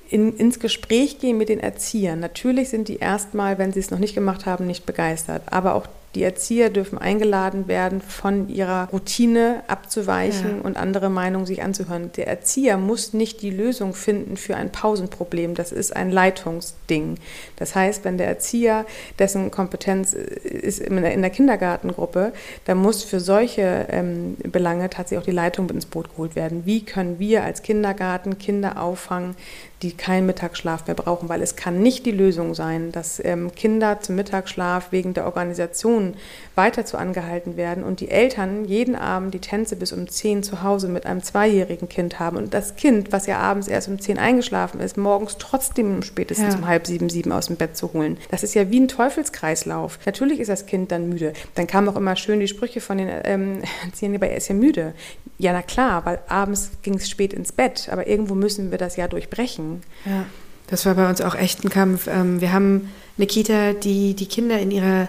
in, 0.09 0.35
ins 0.37 0.61
Gespräch 0.61 1.19
gehen 1.19 1.37
mit 1.37 1.51
den 1.51 1.61
Erziehern. 1.61 2.21
Natürlich 2.21 2.71
sind 2.71 2.89
die 2.89 2.97
erstmal, 2.97 3.59
wenn 3.59 3.73
sie 3.75 3.81
es 3.81 3.91
noch 3.91 3.99
nicht 3.99 4.15
gemacht 4.15 4.47
haben, 4.47 4.67
nicht 4.67 4.87
begeistert. 4.87 5.43
Aber 5.47 5.75
auch 5.75 5.87
die 6.15 6.23
Erzieher 6.23 6.69
dürfen 6.71 6.99
eingeladen 6.99 7.69
werden, 7.69 8.03
von 8.03 8.49
ihrer 8.49 8.89
Routine 8.91 9.63
abzuweichen 9.67 10.59
ja. 10.59 10.63
und 10.63 10.77
andere 10.77 11.09
Meinungen 11.09 11.47
sich 11.47 11.63
anzuhören. 11.63 12.11
Der 12.17 12.27
Erzieher 12.27 12.77
muss 12.77 13.15
nicht 13.15 13.41
die 13.41 13.51
Lösung 13.51 13.95
finden 13.95 14.37
für 14.37 14.57
ein 14.57 14.71
Pausenproblem. 14.71 15.55
Das 15.55 15.73
ist 15.73 15.97
ein 15.97 16.11
Leitungsding. 16.11 17.17
Das 17.57 17.75
heißt, 17.75 18.05
wenn 18.05 18.19
der 18.19 18.27
Erzieher, 18.27 18.85
dessen 19.19 19.51
Kompetenz 19.51 20.13
ist 20.13 20.81
in 20.81 21.01
der 21.01 21.31
Kindergartengruppe, 21.31 22.33
dann 22.67 22.79
muss 22.79 23.03
für 23.03 23.21
solche 23.21 23.87
ähm, 23.91 24.37
Belange 24.43 24.91
tatsächlich 24.91 25.23
auch 25.23 25.27
die 25.27 25.33
Leitung 25.33 25.71
ins 25.71 25.87
Boot 25.87 26.11
geholt 26.11 26.37
werden. 26.37 26.67
Wie 26.67 26.85
können 26.85 27.19
wir 27.19 27.45
als 27.45 27.63
Kindergarten 27.63 28.39
Kinder 28.39 28.81
auffangen, 28.83 29.35
die 29.83 29.93
keinen 29.93 30.27
Mittagsschlaf 30.27 30.87
mehr 30.87 30.95
brauchen, 30.95 31.29
weil 31.29 31.43
es 31.43 31.57
kann 31.57 31.83
nicht 31.83 32.07
die 32.07 32.13
Lösung 32.13 32.55
sein, 32.55 32.93
dass 32.93 33.23
ähm, 33.25 33.53
Kinder 33.55 34.01
zum 34.01 34.15
Mittagsschlaf 34.15 34.93
wegen 34.93 35.13
der 35.13 35.27
Organisation 35.27 36.15
weiter 36.55 36.85
zu 36.85 36.97
angehalten 36.97 37.57
werden 37.57 37.83
und 37.83 38.01
die 38.01 38.11
Eltern 38.11 38.65
jeden 38.65 38.95
Abend 38.95 39.35
die 39.35 39.41
Tänze 39.41 39.77
bis 39.77 39.93
um 39.93 40.09
10 40.09 40.43
zu 40.43 40.63
Hause 40.63 40.89
mit 40.89 41.07
einem 41.07 41.23
zweijährigen 41.23 41.89
Kind 41.89 42.21
haben 42.21 42.37
und 42.37 42.55
das 42.55 42.77
Kind, 42.77 43.13
was 43.13 43.27
ja 43.27 43.39
abends 43.39 43.69
erst 43.69 43.89
um 43.89 43.99
10 43.99 44.19
eingeschlafen 44.19 44.81
ist, 44.81 44.97
morgens 44.97 45.37
trotzdem 45.39 46.03
spätestens 46.03 46.55
ja. 46.55 46.61
um 46.61 46.67
halb 46.67 46.87
sieben, 46.87 47.09
sieben 47.09 47.33
aus 47.33 47.47
dem 47.47 47.57
Bett 47.57 47.77
zu 47.77 47.93
holen. 47.93 48.19
Das 48.31 48.43
ist 48.43 48.55
ja 48.55 48.71
wie 48.71 48.81
ein 48.81 48.89
Teufelskreislauf. 48.89 49.99
Natürlich 50.07 50.41
ist 50.41 50.49
das 50.49 50.67
Kind 50.67 50.93
dann 50.93 51.09
müde. 51.09 51.33
Dann 51.55 51.67
kamen 51.67 51.89
auch 51.89 51.97
immer 51.97 52.17
schön 52.17 52.41
die 52.41 52.49
Sprüche 52.49 52.81
von 52.81 52.99
den 52.99 53.09
ähm, 53.25 53.63
Erziehern, 53.85 54.15
er 54.21 54.37
ist 54.37 54.49
ja 54.49 54.55
müde. 54.55 54.95
Ja, 55.39 55.53
na 55.53 55.63
klar, 55.63 56.05
weil 56.05 56.21
abends 56.29 56.71
ging 56.83 56.95
es 56.95 57.09
spät 57.09 57.33
ins 57.33 57.51
Bett, 57.51 57.89
aber 57.91 58.07
irgendwo 58.07 58.35
müssen 58.35 58.71
wir 58.71 58.79
das 58.79 58.97
ja 58.97 59.09
durchbrechen. 59.09 59.72
Ja, 60.05 60.27
das 60.69 60.87
war 60.87 60.95
bei 60.95 61.09
uns 61.09 61.21
auch 61.21 61.35
echt 61.35 61.65
ein 61.65 61.71
Kampf. 61.71 62.07
Ähm, 62.07 62.41
wir 62.41 62.53
haben 62.53 62.91
eine 63.19 63.27
Kita, 63.27 63.73
die 63.73 64.15
die 64.15 64.27
Kinder 64.27 64.59
in 64.59 64.71
ihrer, 64.71 65.09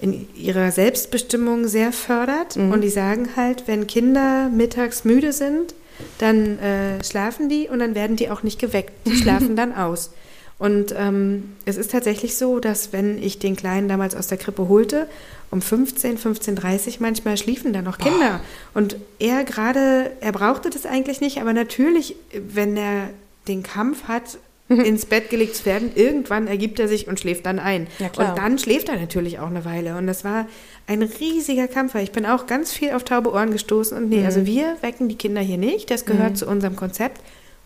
in 0.00 0.26
ihrer 0.34 0.72
Selbstbestimmung 0.72 1.68
sehr 1.68 1.92
fördert. 1.92 2.56
Mhm. 2.56 2.72
Und 2.72 2.80
die 2.80 2.90
sagen 2.90 3.30
halt, 3.36 3.64
wenn 3.66 3.86
Kinder 3.86 4.48
mittags 4.48 5.04
müde 5.04 5.32
sind, 5.32 5.74
dann 6.18 6.58
äh, 6.58 7.04
schlafen 7.04 7.48
die 7.48 7.68
und 7.68 7.78
dann 7.78 7.94
werden 7.94 8.16
die 8.16 8.30
auch 8.30 8.42
nicht 8.42 8.58
geweckt. 8.58 8.92
Die 9.06 9.16
schlafen 9.22 9.56
dann 9.56 9.74
aus. 9.74 10.10
Und 10.58 10.94
ähm, 10.94 11.54
es 11.64 11.78
ist 11.78 11.90
tatsächlich 11.90 12.36
so, 12.36 12.60
dass 12.60 12.92
wenn 12.92 13.20
ich 13.22 13.38
den 13.38 13.56
Kleinen 13.56 13.88
damals 13.88 14.14
aus 14.14 14.26
der 14.26 14.36
Krippe 14.36 14.68
holte, 14.68 15.06
um 15.50 15.62
15, 15.62 16.18
15.30 16.18 16.96
manchmal 17.00 17.38
schliefen 17.38 17.72
da 17.72 17.80
noch 17.80 17.96
Kinder. 17.96 18.40
Boah. 18.40 18.40
Und 18.74 18.96
er 19.18 19.44
gerade, 19.44 20.10
er 20.20 20.32
brauchte 20.32 20.68
das 20.68 20.84
eigentlich 20.84 21.22
nicht, 21.22 21.40
aber 21.40 21.54
natürlich, 21.54 22.14
wenn 22.34 22.76
er 22.76 23.08
den 23.48 23.62
Kampf 23.62 24.04
hat, 24.04 24.38
ins 24.68 25.04
Bett 25.04 25.30
gelegt 25.30 25.56
zu 25.56 25.66
werden, 25.66 25.90
irgendwann 25.96 26.46
ergibt 26.46 26.78
er 26.78 26.86
sich 26.86 27.08
und 27.08 27.18
schläft 27.18 27.44
dann 27.46 27.58
ein. 27.58 27.88
Ja, 27.98 28.06
und 28.06 28.38
dann 28.38 28.58
schläft 28.58 28.88
er 28.88 28.96
natürlich 28.96 29.40
auch 29.40 29.48
eine 29.48 29.64
Weile. 29.64 29.96
Und 29.96 30.06
das 30.06 30.24
war 30.24 30.46
ein 30.86 31.02
riesiger 31.02 31.66
Kampf. 31.66 31.96
Ich 31.96 32.12
bin 32.12 32.24
auch 32.24 32.46
ganz 32.46 32.72
viel 32.72 32.92
auf 32.92 33.02
taube 33.02 33.32
Ohren 33.32 33.50
gestoßen. 33.50 33.96
Und 33.96 34.10
nee, 34.10 34.18
mhm. 34.18 34.26
also 34.26 34.46
wir 34.46 34.76
wecken 34.80 35.08
die 35.08 35.16
Kinder 35.16 35.40
hier 35.40 35.58
nicht. 35.58 35.90
Das 35.90 36.04
gehört 36.04 36.30
mhm. 36.30 36.36
zu 36.36 36.46
unserem 36.46 36.76
Konzept. 36.76 37.20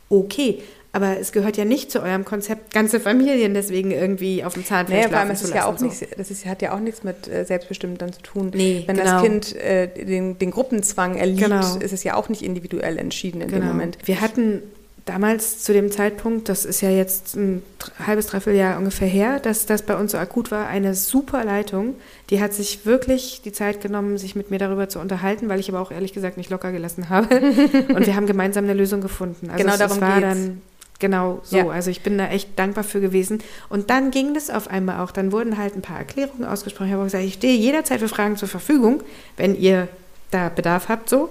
Okay, 0.08 0.62
aber 0.94 1.18
es 1.18 1.32
gehört 1.32 1.56
ja 1.56 1.64
nicht 1.64 1.90
zu 1.90 2.00
eurem 2.00 2.24
Konzept, 2.24 2.72
ganze 2.72 3.00
Familien 3.00 3.52
deswegen 3.52 3.90
irgendwie 3.90 4.44
auf 4.44 4.54
dem 4.54 4.64
Zahnfleisch 4.64 5.06
naja, 5.06 5.08
schlafen 5.08 5.36
zu 5.36 5.42
lassen. 5.44 5.56
Ja 5.56 5.66
auch 5.66 5.76
so. 5.76 5.86
nicht, 5.86 6.06
das 6.16 6.30
ist, 6.30 6.46
hat 6.46 6.62
ja 6.62 6.72
auch 6.72 6.78
nichts 6.78 7.02
mit 7.02 7.26
äh, 7.26 7.44
Selbstbestimmt 7.44 8.00
dann 8.00 8.12
zu 8.12 8.22
tun. 8.22 8.52
Nee, 8.54 8.84
Wenn 8.86 8.96
genau. 8.96 9.10
das 9.10 9.22
Kind 9.22 9.56
äh, 9.56 9.88
den, 9.88 10.38
den, 10.38 10.52
Gruppenzwang 10.52 11.16
erliegt, 11.16 11.42
genau. 11.42 11.76
ist 11.78 11.92
es 11.92 12.04
ja 12.04 12.14
auch 12.14 12.28
nicht 12.28 12.42
individuell 12.42 12.96
entschieden 12.96 13.40
in 13.40 13.48
genau. 13.48 13.62
dem 13.62 13.68
Moment. 13.68 13.98
Wir 14.04 14.20
hatten 14.20 14.62
damals 15.04 15.62
zu 15.62 15.72
dem 15.72 15.90
Zeitpunkt, 15.90 16.48
das 16.48 16.64
ist 16.64 16.80
ja 16.80 16.90
jetzt 16.90 17.36
ein 17.36 17.62
halbes, 18.06 18.26
dreiviertel 18.26 18.58
Jahr 18.58 18.78
ungefähr 18.78 19.08
her, 19.08 19.38
dass 19.38 19.66
das 19.66 19.82
bei 19.82 19.96
uns 19.96 20.12
so 20.12 20.18
akut 20.18 20.50
war, 20.50 20.66
eine 20.66 20.94
super 20.94 21.44
Leitung. 21.44 21.96
Die 22.30 22.40
hat 22.40 22.54
sich 22.54 22.86
wirklich 22.86 23.42
die 23.44 23.52
Zeit 23.52 23.82
genommen, 23.82 24.16
sich 24.16 24.34
mit 24.34 24.50
mir 24.50 24.58
darüber 24.58 24.88
zu 24.88 25.00
unterhalten, 25.00 25.48
weil 25.48 25.60
ich 25.60 25.68
aber 25.68 25.80
auch 25.80 25.90
ehrlich 25.90 26.12
gesagt 26.14 26.36
nicht 26.38 26.48
locker 26.50 26.72
gelassen 26.72 27.10
habe. 27.10 27.34
Und 27.94 28.06
wir 28.06 28.16
haben 28.16 28.26
gemeinsam 28.26 28.64
eine 28.64 28.74
Lösung 28.74 29.02
gefunden. 29.02 29.50
Also 29.50 29.62
genau 29.62 29.76
darum 29.76 30.00
war 30.00 30.20
geht's. 30.20 30.34
dann 30.34 30.62
genau 31.00 31.40
so. 31.42 31.58
Ja. 31.58 31.68
Also 31.68 31.90
ich 31.90 32.02
bin 32.02 32.16
da 32.16 32.28
echt 32.28 32.58
dankbar 32.58 32.84
für 32.84 33.00
gewesen. 33.00 33.42
Und 33.68 33.90
dann 33.90 34.10
ging 34.10 34.32
das 34.32 34.48
auf 34.48 34.68
einmal 34.68 35.00
auch. 35.00 35.10
Dann 35.10 35.32
wurden 35.32 35.58
halt 35.58 35.76
ein 35.76 35.82
paar 35.82 35.98
Erklärungen 35.98 36.44
ausgesprochen. 36.44 36.86
Ich 36.86 36.92
habe 36.92 37.02
auch 37.02 37.06
gesagt, 37.06 37.24
ich 37.24 37.34
stehe 37.34 37.56
jederzeit 37.56 38.00
für 38.00 38.08
Fragen 38.08 38.36
zur 38.36 38.48
Verfügung, 38.48 39.02
wenn 39.36 39.54
ihr 39.54 39.88
da 40.30 40.48
Bedarf 40.48 40.88
habt, 40.88 41.10
so 41.10 41.28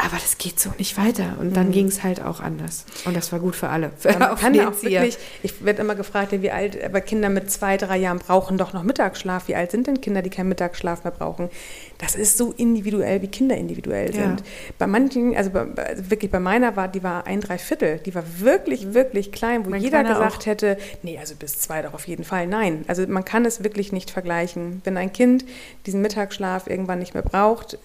aber 0.00 0.16
das 0.16 0.38
geht 0.38 0.60
so 0.60 0.70
nicht 0.78 0.96
weiter. 0.96 1.36
Und 1.40 1.56
dann 1.56 1.68
mhm. 1.68 1.72
ging 1.72 1.88
es 1.88 2.04
halt 2.04 2.22
auch 2.22 2.38
anders. 2.38 2.86
Und 3.04 3.16
das 3.16 3.32
war 3.32 3.40
gut 3.40 3.56
für 3.56 3.68
alle. 3.68 3.90
Für 3.98 4.16
Man 4.16 4.36
kann 4.38 4.54
ja 4.54 4.68
auch 4.68 4.82
wirklich, 4.82 5.18
ich 5.42 5.64
werde 5.64 5.82
immer 5.82 5.96
gefragt, 5.96 6.30
wie 6.30 6.52
alt, 6.52 6.82
aber 6.82 7.00
Kinder 7.00 7.28
mit 7.28 7.50
zwei, 7.50 7.76
drei 7.76 7.98
Jahren 7.98 8.20
brauchen 8.20 8.58
doch 8.58 8.72
noch 8.72 8.84
Mittagsschlaf. 8.84 9.48
Wie 9.48 9.56
alt 9.56 9.72
sind 9.72 9.88
denn 9.88 10.00
Kinder, 10.00 10.22
die 10.22 10.30
keinen 10.30 10.50
Mittagsschlaf 10.50 11.02
mehr 11.02 11.10
brauchen? 11.10 11.50
Das 11.98 12.14
ist 12.14 12.38
so 12.38 12.52
individuell, 12.56 13.22
wie 13.22 13.26
Kinder 13.26 13.56
individuell 13.56 14.12
sind. 14.12 14.40
Ja. 14.40 14.46
Bei 14.78 14.86
manchen, 14.86 15.36
also, 15.36 15.50
bei, 15.50 15.66
also 15.84 16.10
wirklich 16.10 16.30
bei 16.30 16.40
meiner 16.40 16.76
war, 16.76 16.86
die 16.86 17.02
war 17.02 17.26
ein 17.26 17.40
Dreiviertel. 17.40 17.98
Die 17.98 18.14
war 18.14 18.22
wirklich, 18.38 18.94
wirklich 18.94 19.32
klein, 19.32 19.66
wo 19.66 19.70
man 19.70 19.80
jeder 19.80 20.04
gesagt 20.04 20.42
auch. 20.42 20.46
hätte, 20.46 20.78
nee, 21.02 21.18
also 21.18 21.34
bis 21.34 21.58
zwei 21.58 21.82
doch 21.82 21.94
auf 21.94 22.06
jeden 22.06 22.22
Fall. 22.22 22.46
Nein, 22.46 22.84
also 22.86 23.04
man 23.08 23.24
kann 23.24 23.44
es 23.44 23.64
wirklich 23.64 23.90
nicht 23.90 24.12
vergleichen. 24.12 24.80
Wenn 24.84 24.96
ein 24.96 25.12
Kind 25.12 25.44
diesen 25.86 26.02
Mittagsschlaf 26.02 26.68
irgendwann 26.68 27.00
nicht 27.00 27.14
mehr 27.14 27.24
braucht, 27.24 27.78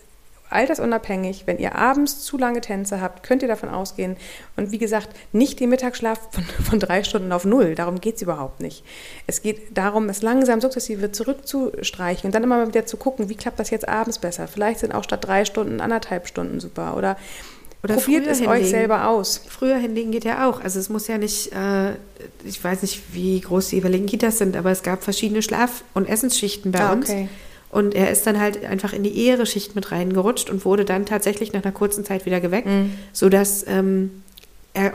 altersunabhängig. 0.54 1.44
Wenn 1.46 1.58
ihr 1.58 1.76
abends 1.76 2.22
zu 2.22 2.38
lange 2.38 2.62
Tänze 2.62 3.02
habt, 3.02 3.24
könnt 3.24 3.42
ihr 3.42 3.48
davon 3.48 3.70
ausgehen. 3.70 4.16
Und 4.56 4.72
wie 4.72 4.78
gesagt, 4.78 5.10
nicht 5.32 5.60
den 5.60 5.70
Mittagsschlaf 5.70 6.20
von, 6.32 6.44
von 6.64 6.80
drei 6.80 7.04
Stunden 7.04 7.32
auf 7.32 7.46
null. 7.46 7.76
Darum 7.76 8.00
geht 8.00 8.16
es 8.16 8.22
überhaupt 8.22 8.60
nicht. 8.60 8.84
Es 9.28 9.42
geht 9.42 9.78
darum, 9.78 10.10
es 10.10 10.22
langsam 10.22 10.62
sukzessive 10.62 11.12
zurückzustreichen 11.12 12.28
und 12.28 12.36
dann 12.36 12.44
immer 12.44 12.58
mal 12.58 12.68
wieder 12.68 12.86
zu 12.86 12.98
gucken, 12.98 13.30
wie 13.30 13.36
klappt 13.36 13.60
das 13.60 13.70
jetzt 13.70 13.88
abends 13.88 14.20
besser. 14.20 14.48
Vielleicht 14.48 14.80
sind 14.80 14.94
auch 14.94 15.04
statt 15.04 15.26
drei 15.26 15.46
Stunden 15.46 15.82
anderthalb 15.82 16.28
Stunden 16.28 16.60
super. 16.60 16.96
Oder 16.96 17.18
oder 17.84 17.96
Probiert 17.96 18.28
es 18.28 18.40
hinlegen. 18.40 18.64
euch 18.64 18.70
selber 18.70 19.10
aus. 19.10 19.42
Früher 19.46 19.76
hinlegen 19.76 20.12
geht 20.12 20.24
ja 20.24 20.48
auch. 20.48 20.62
Also 20.62 20.80
es 20.80 20.88
muss 20.88 21.08
ja 21.10 21.18
nicht, 21.18 21.52
äh, 21.52 21.92
ich 22.46 22.64
weiß 22.64 22.82
nicht, 22.82 23.14
wie 23.14 23.42
groß 23.42 23.68
die 23.68 23.76
jeweiligen 23.76 24.06
Kitas 24.06 24.38
sind, 24.38 24.56
aber 24.56 24.72
es 24.72 24.84
gab 24.84 25.04
verschiedene 25.04 25.42
Schlaf- 25.42 25.84
und 25.94 26.08
Essensschichten 26.08 26.72
bei 26.72 26.80
ah, 26.80 26.94
uns. 26.94 27.10
Okay. 27.10 27.28
Und 27.74 27.96
er 27.96 28.12
ist 28.12 28.28
dann 28.28 28.40
halt 28.40 28.64
einfach 28.66 28.94
in 28.94 29.02
die 29.02 29.26
ehre 29.26 29.48
Schicht 29.48 29.76
mit 29.76 29.92
reingerutscht 29.92 30.50
und 30.50 30.64
wurde 30.64 30.86
dann 30.86 31.08
tatsächlich 31.08 31.54
nach 31.54 31.64
einer 31.64 31.72
kurzen 31.72 32.06
Zeit 32.06 32.26
wieder 32.28 32.40
geweckt, 32.40 32.68
mhm. 32.68 32.92
sodass 33.12 33.66
ähm, 33.68 34.24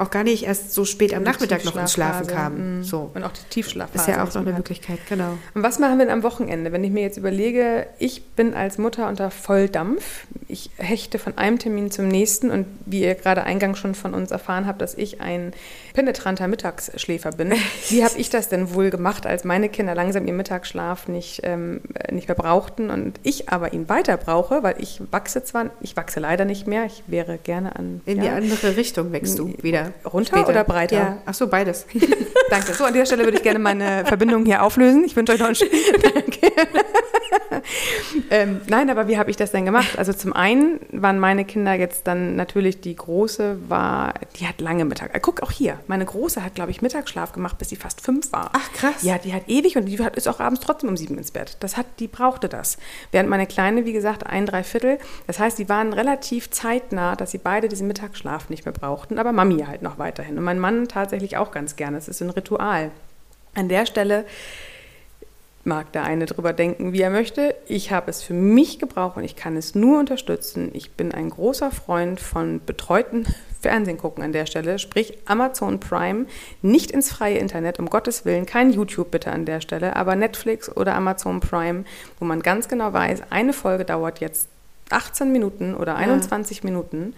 auch 0.00 0.10
gar 0.10 0.24
nicht 0.24 0.44
erst 0.44 0.72
so 0.74 0.84
spät 0.84 1.14
am 1.14 1.22
Nachmittag 1.22 1.64
noch 1.64 1.76
ins 1.76 1.92
Schlafen 1.92 2.26
kam. 2.26 2.78
Mhm. 2.78 2.82
So. 2.82 3.12
Und 3.14 3.22
auch 3.22 3.30
die 3.30 3.48
Tiefschlafphase. 3.48 4.10
Ist 4.10 4.16
ja 4.16 4.24
auch 4.24 4.34
noch 4.34 4.42
eine 4.42 4.52
Möglichkeit, 4.52 4.98
genau. 5.08 5.38
Und 5.54 5.62
was 5.62 5.78
machen 5.78 5.98
wir 5.98 6.06
denn 6.06 6.12
am 6.12 6.24
Wochenende? 6.24 6.72
Wenn 6.72 6.82
ich 6.82 6.90
mir 6.90 7.02
jetzt 7.02 7.16
überlege, 7.16 7.86
ich 8.00 8.24
bin 8.24 8.54
als 8.54 8.78
Mutter 8.78 9.08
unter 9.08 9.30
Volldampf. 9.30 10.26
Ich 10.48 10.70
hechte 10.78 11.20
von 11.20 11.38
einem 11.38 11.60
Termin 11.60 11.92
zum 11.92 12.08
nächsten 12.08 12.50
und 12.50 12.66
wie 12.86 13.02
ihr 13.02 13.14
gerade 13.14 13.44
eingangs 13.44 13.78
schon 13.78 13.94
von 13.94 14.14
uns 14.14 14.32
erfahren 14.32 14.66
habt, 14.66 14.82
dass 14.82 14.94
ich 14.94 15.20
ein 15.20 15.52
penetranter 15.92 16.48
Mittagsschläfer 16.48 17.32
bin. 17.32 17.52
Wie 17.88 18.04
habe 18.04 18.18
ich 18.18 18.30
das 18.30 18.48
denn 18.48 18.72
wohl 18.74 18.90
gemacht, 18.90 19.26
als 19.26 19.44
meine 19.44 19.68
Kinder 19.68 19.94
langsam 19.94 20.26
ihren 20.26 20.36
Mittagsschlaf 20.36 21.08
nicht, 21.08 21.40
ähm, 21.42 21.80
nicht 22.10 22.28
mehr 22.28 22.36
brauchten 22.36 22.90
und 22.90 23.18
ich 23.22 23.48
aber 23.48 23.72
ihn 23.72 23.88
weiter 23.88 24.16
brauche, 24.16 24.62
weil 24.62 24.76
ich 24.78 25.00
wachse 25.10 25.42
zwar, 25.42 25.70
ich 25.80 25.96
wachse 25.96 26.20
leider 26.20 26.44
nicht 26.44 26.66
mehr, 26.66 26.84
ich 26.84 27.02
wäre 27.06 27.38
gerne 27.38 27.76
an... 27.76 28.00
In 28.06 28.18
ja, 28.18 28.22
die 28.22 28.28
andere 28.30 28.76
Richtung 28.76 29.12
wächst 29.12 29.38
du 29.38 29.52
wieder. 29.68 29.92
Runter 30.04 30.36
später. 30.36 30.48
oder 30.48 30.64
breiter? 30.64 30.96
Ja. 30.96 31.18
Ach 31.26 31.34
so, 31.34 31.46
beides. 31.46 31.86
Danke. 32.50 32.72
So, 32.74 32.84
an 32.84 32.92
dieser 32.92 33.06
Stelle 33.06 33.24
würde 33.24 33.36
ich 33.36 33.42
gerne 33.42 33.58
meine 33.58 34.04
Verbindung 34.06 34.44
hier 34.44 34.62
auflösen. 34.62 35.04
Ich 35.04 35.14
wünsche 35.16 35.32
euch 35.32 35.38
noch 35.38 35.46
einen 35.46 35.54
schönen 35.54 35.70
Danke. 36.02 36.52
ähm, 38.30 38.60
nein, 38.68 38.90
aber 38.90 39.08
wie 39.08 39.18
habe 39.18 39.30
ich 39.30 39.36
das 39.36 39.52
denn 39.52 39.64
gemacht? 39.64 39.98
Also 39.98 40.12
zum 40.12 40.32
einen 40.32 40.80
waren 40.92 41.18
meine 41.18 41.44
Kinder 41.44 41.74
jetzt 41.74 42.06
dann 42.06 42.36
natürlich, 42.36 42.80
die 42.80 42.96
Große 42.96 43.58
war, 43.68 44.14
die 44.38 44.46
hat 44.46 44.60
lange 44.60 44.84
Mittag. 44.84 45.14
Äh, 45.14 45.20
guck 45.20 45.42
auch 45.42 45.50
hier, 45.50 45.78
meine 45.86 46.04
Große 46.04 46.42
hat, 46.42 46.54
glaube 46.54 46.70
ich, 46.70 46.82
Mittagsschlaf 46.82 47.32
gemacht, 47.32 47.58
bis 47.58 47.68
sie 47.68 47.76
fast 47.76 48.00
fünf 48.00 48.32
war. 48.32 48.50
Ach 48.54 48.72
krass. 48.72 49.02
Ja, 49.02 49.18
die 49.18 49.32
hat 49.34 49.42
ewig 49.48 49.76
und 49.76 49.86
die 49.86 49.98
hat, 50.02 50.16
ist 50.16 50.28
auch 50.28 50.40
abends 50.40 50.60
trotzdem 50.60 50.88
um 50.88 50.96
sieben 50.96 51.18
ins 51.18 51.30
Bett. 51.30 51.56
Das 51.60 51.76
hat, 51.76 51.86
die 51.98 52.08
brauchte 52.08 52.48
das. 52.48 52.78
Während 53.12 53.28
meine 53.28 53.46
Kleine, 53.46 53.84
wie 53.84 53.92
gesagt, 53.92 54.26
ein 54.26 54.46
Dreiviertel. 54.46 54.98
Das 55.26 55.38
heißt, 55.38 55.58
die 55.58 55.68
waren 55.68 55.92
relativ 55.92 56.50
zeitnah, 56.50 57.16
dass 57.16 57.30
sie 57.32 57.38
beide 57.38 57.68
diesen 57.68 57.86
Mittagsschlaf 57.86 58.48
nicht 58.48 58.64
mehr 58.64 58.72
brauchten, 58.72 59.18
aber 59.18 59.32
Mami 59.32 59.57
halt 59.66 59.82
noch 59.82 59.98
weiterhin. 59.98 60.38
Und 60.38 60.44
mein 60.44 60.58
Mann 60.58 60.88
tatsächlich 60.88 61.36
auch 61.36 61.50
ganz 61.50 61.76
gerne. 61.76 61.98
Es 61.98 62.08
ist 62.08 62.20
ein 62.20 62.30
Ritual. 62.30 62.90
An 63.54 63.68
der 63.68 63.86
Stelle 63.86 64.24
mag 65.64 65.92
der 65.92 66.04
eine 66.04 66.26
drüber 66.26 66.52
denken, 66.52 66.92
wie 66.92 67.02
er 67.02 67.10
möchte. 67.10 67.54
Ich 67.66 67.92
habe 67.92 68.10
es 68.10 68.22
für 68.22 68.34
mich 68.34 68.78
gebraucht 68.78 69.16
und 69.16 69.24
ich 69.24 69.36
kann 69.36 69.56
es 69.56 69.74
nur 69.74 69.98
unterstützen. 69.98 70.70
Ich 70.72 70.92
bin 70.92 71.12
ein 71.12 71.30
großer 71.30 71.70
Freund 71.70 72.20
von 72.20 72.60
betreuten 72.64 73.26
Fernsehen 73.60 73.98
gucken 73.98 74.22
an 74.22 74.32
der 74.32 74.46
Stelle, 74.46 74.78
sprich 74.78 75.18
Amazon 75.26 75.80
Prime, 75.80 76.26
nicht 76.62 76.92
ins 76.92 77.10
freie 77.10 77.38
Internet, 77.38 77.80
um 77.80 77.90
Gottes 77.90 78.24
Willen, 78.24 78.46
kein 78.46 78.70
YouTube 78.70 79.10
bitte 79.10 79.32
an 79.32 79.46
der 79.46 79.60
Stelle, 79.60 79.96
aber 79.96 80.14
Netflix 80.14 80.74
oder 80.74 80.94
Amazon 80.94 81.40
Prime, 81.40 81.84
wo 82.20 82.24
man 82.24 82.40
ganz 82.40 82.68
genau 82.68 82.92
weiß, 82.92 83.22
eine 83.30 83.52
Folge 83.52 83.84
dauert 83.84 84.20
jetzt 84.20 84.48
18 84.90 85.32
Minuten 85.32 85.74
oder 85.74 85.96
21 85.96 86.58
ja. 86.58 86.64
Minuten. 86.64 87.14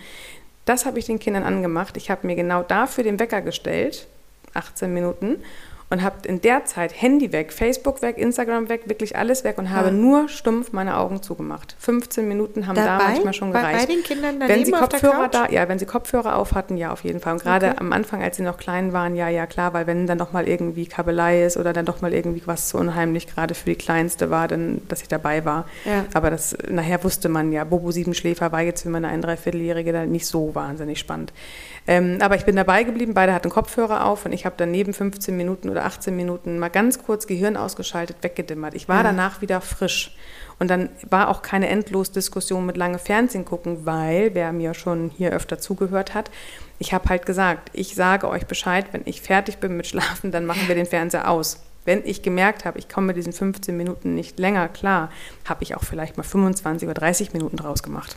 Das 0.64 0.86
habe 0.86 0.98
ich 0.98 1.06
den 1.06 1.18
Kindern 1.18 1.42
angemacht. 1.42 1.96
Ich 1.96 2.10
habe 2.10 2.26
mir 2.26 2.36
genau 2.36 2.62
dafür 2.62 3.04
den 3.04 3.18
Wecker 3.18 3.40
gestellt, 3.40 4.06
18 4.54 4.92
Minuten, 4.92 5.42
und 5.90 6.02
habe 6.02 6.28
in 6.28 6.40
der 6.40 6.64
Zeit 6.64 7.02
Handy 7.02 7.32
weg, 7.32 7.52
Facebook 7.52 8.00
weg, 8.00 8.16
Instagram 8.16 8.68
weg, 8.68 8.82
wirklich 8.86 9.16
alles 9.16 9.42
weg 9.42 9.58
und 9.58 9.66
ja. 9.66 9.72
habe 9.72 9.90
nur 9.90 10.28
stumpf 10.28 10.72
meine 10.72 10.96
Augen 10.96 11.20
zugemacht. 11.20 11.74
15 11.80 12.28
Minuten 12.28 12.68
haben 12.68 12.76
Dabei? 12.76 13.04
da 13.04 13.10
manchmal 13.10 13.32
schon 13.34 13.52
gereicht. 13.52 13.88
Bei, 13.88 13.94
den 13.94 14.02
Kindern 14.04 14.40
wenn 14.46 14.64
sie 14.64 14.70
Kopfhörer 14.70 15.28
da, 15.28 15.48
ja, 15.48 15.68
wenn 15.68 15.80
sie 15.80 15.86
Kopfhörer 15.86 16.36
auf 16.36 16.54
hatten, 16.54 16.76
ja, 16.76 16.92
auf 16.92 17.02
jeden 17.02 17.18
Fall. 17.18 17.32
Und 17.34 17.42
gerade 17.42 17.70
okay. 17.70 17.76
am 17.80 17.92
Anfang, 17.92 18.22
als 18.22 18.36
sie 18.36 18.44
noch 18.44 18.56
klein 18.56 18.92
waren, 18.92 19.16
ja, 19.16 19.28
ja, 19.28 19.46
klar, 19.46 19.72
weil 19.74 19.88
wenn 19.88 20.06
dann 20.06 20.18
doch 20.18 20.32
mal 20.32 20.46
irgendwie 20.46 20.86
Kabelei 20.86 21.44
ist 21.44 21.56
oder 21.56 21.72
dann 21.72 21.86
doch 21.86 22.00
mal 22.00 22.14
irgendwie 22.14 22.42
was 22.46 22.68
zu 22.68 22.78
unheimlich 22.78 23.26
gerade 23.26 23.54
für 23.54 23.70
die 23.70 23.76
Kleinste 23.76 24.30
war, 24.30 24.46
dann, 24.46 24.82
dass 24.86 25.02
ich 25.02 25.08
dabei 25.08 25.44
war. 25.44 25.66
Ja. 25.84 26.04
Aber 26.14 26.30
das, 26.30 26.56
nachher 26.68 27.02
wusste 27.02 27.28
man 27.28 27.50
ja, 27.50 27.64
Bobo 27.64 27.90
Siebenschläfer 27.90 28.52
war 28.52 28.62
jetzt 28.62 28.82
für 28.82 28.90
meine 28.90 29.08
ein 29.08 29.22
Dreivierteljährige 29.22 29.92
dann 29.92 30.12
nicht 30.12 30.26
so 30.26 30.54
wahnsinnig 30.54 31.00
spannend. 31.00 31.32
Ähm, 31.86 32.18
aber 32.20 32.36
ich 32.36 32.44
bin 32.44 32.54
dabei 32.54 32.84
geblieben, 32.84 33.14
beide 33.14 33.32
hatten 33.34 33.48
Kopfhörer 33.48 34.04
auf 34.04 34.24
und 34.24 34.32
ich 34.32 34.44
habe 34.44 34.54
dann 34.56 34.70
neben 34.70 34.92
15 34.92 35.36
Minuten 35.36 35.68
oder 35.68 35.79
18 35.80 36.14
Minuten 36.14 36.58
mal 36.58 36.68
ganz 36.68 37.02
kurz 37.02 37.26
Gehirn 37.26 37.56
ausgeschaltet, 37.56 38.18
weggedimmert. 38.22 38.74
Ich 38.74 38.88
war 38.88 38.98
ja. 38.98 39.02
danach 39.04 39.40
wieder 39.40 39.60
frisch. 39.60 40.16
Und 40.58 40.68
dann 40.68 40.90
war 41.08 41.28
auch 41.28 41.42
keine 41.42 41.68
endlos 41.68 42.12
Diskussion 42.12 42.66
mit 42.66 42.76
lange 42.76 42.98
Fernsehen 42.98 43.44
gucken, 43.46 43.86
weil, 43.86 44.34
wer 44.34 44.52
mir 44.52 44.74
schon 44.74 45.10
hier 45.10 45.32
öfter 45.32 45.58
zugehört 45.58 46.14
hat, 46.14 46.30
ich 46.78 46.92
habe 46.92 47.08
halt 47.08 47.24
gesagt, 47.24 47.70
ich 47.72 47.94
sage 47.94 48.28
euch 48.28 48.46
Bescheid, 48.46 48.86
wenn 48.92 49.02
ich 49.06 49.22
fertig 49.22 49.58
bin 49.58 49.76
mit 49.76 49.86
Schlafen, 49.86 50.30
dann 50.32 50.46
machen 50.46 50.68
wir 50.68 50.74
den 50.74 50.86
Fernseher 50.86 51.30
aus. 51.30 51.62
Wenn 51.84 52.04
ich 52.04 52.22
gemerkt 52.22 52.66
habe, 52.66 52.78
ich 52.78 52.88
komme 52.88 53.08
mit 53.08 53.16
diesen 53.16 53.32
15 53.32 53.74
Minuten 53.76 54.14
nicht 54.14 54.38
länger 54.38 54.68
klar, 54.68 55.10
habe 55.46 55.62
ich 55.62 55.74
auch 55.74 55.82
vielleicht 55.82 56.18
mal 56.18 56.22
25 56.22 56.88
oder 56.88 57.00
30 57.00 57.32
Minuten 57.32 57.56
draus 57.56 57.82
gemacht. 57.82 58.16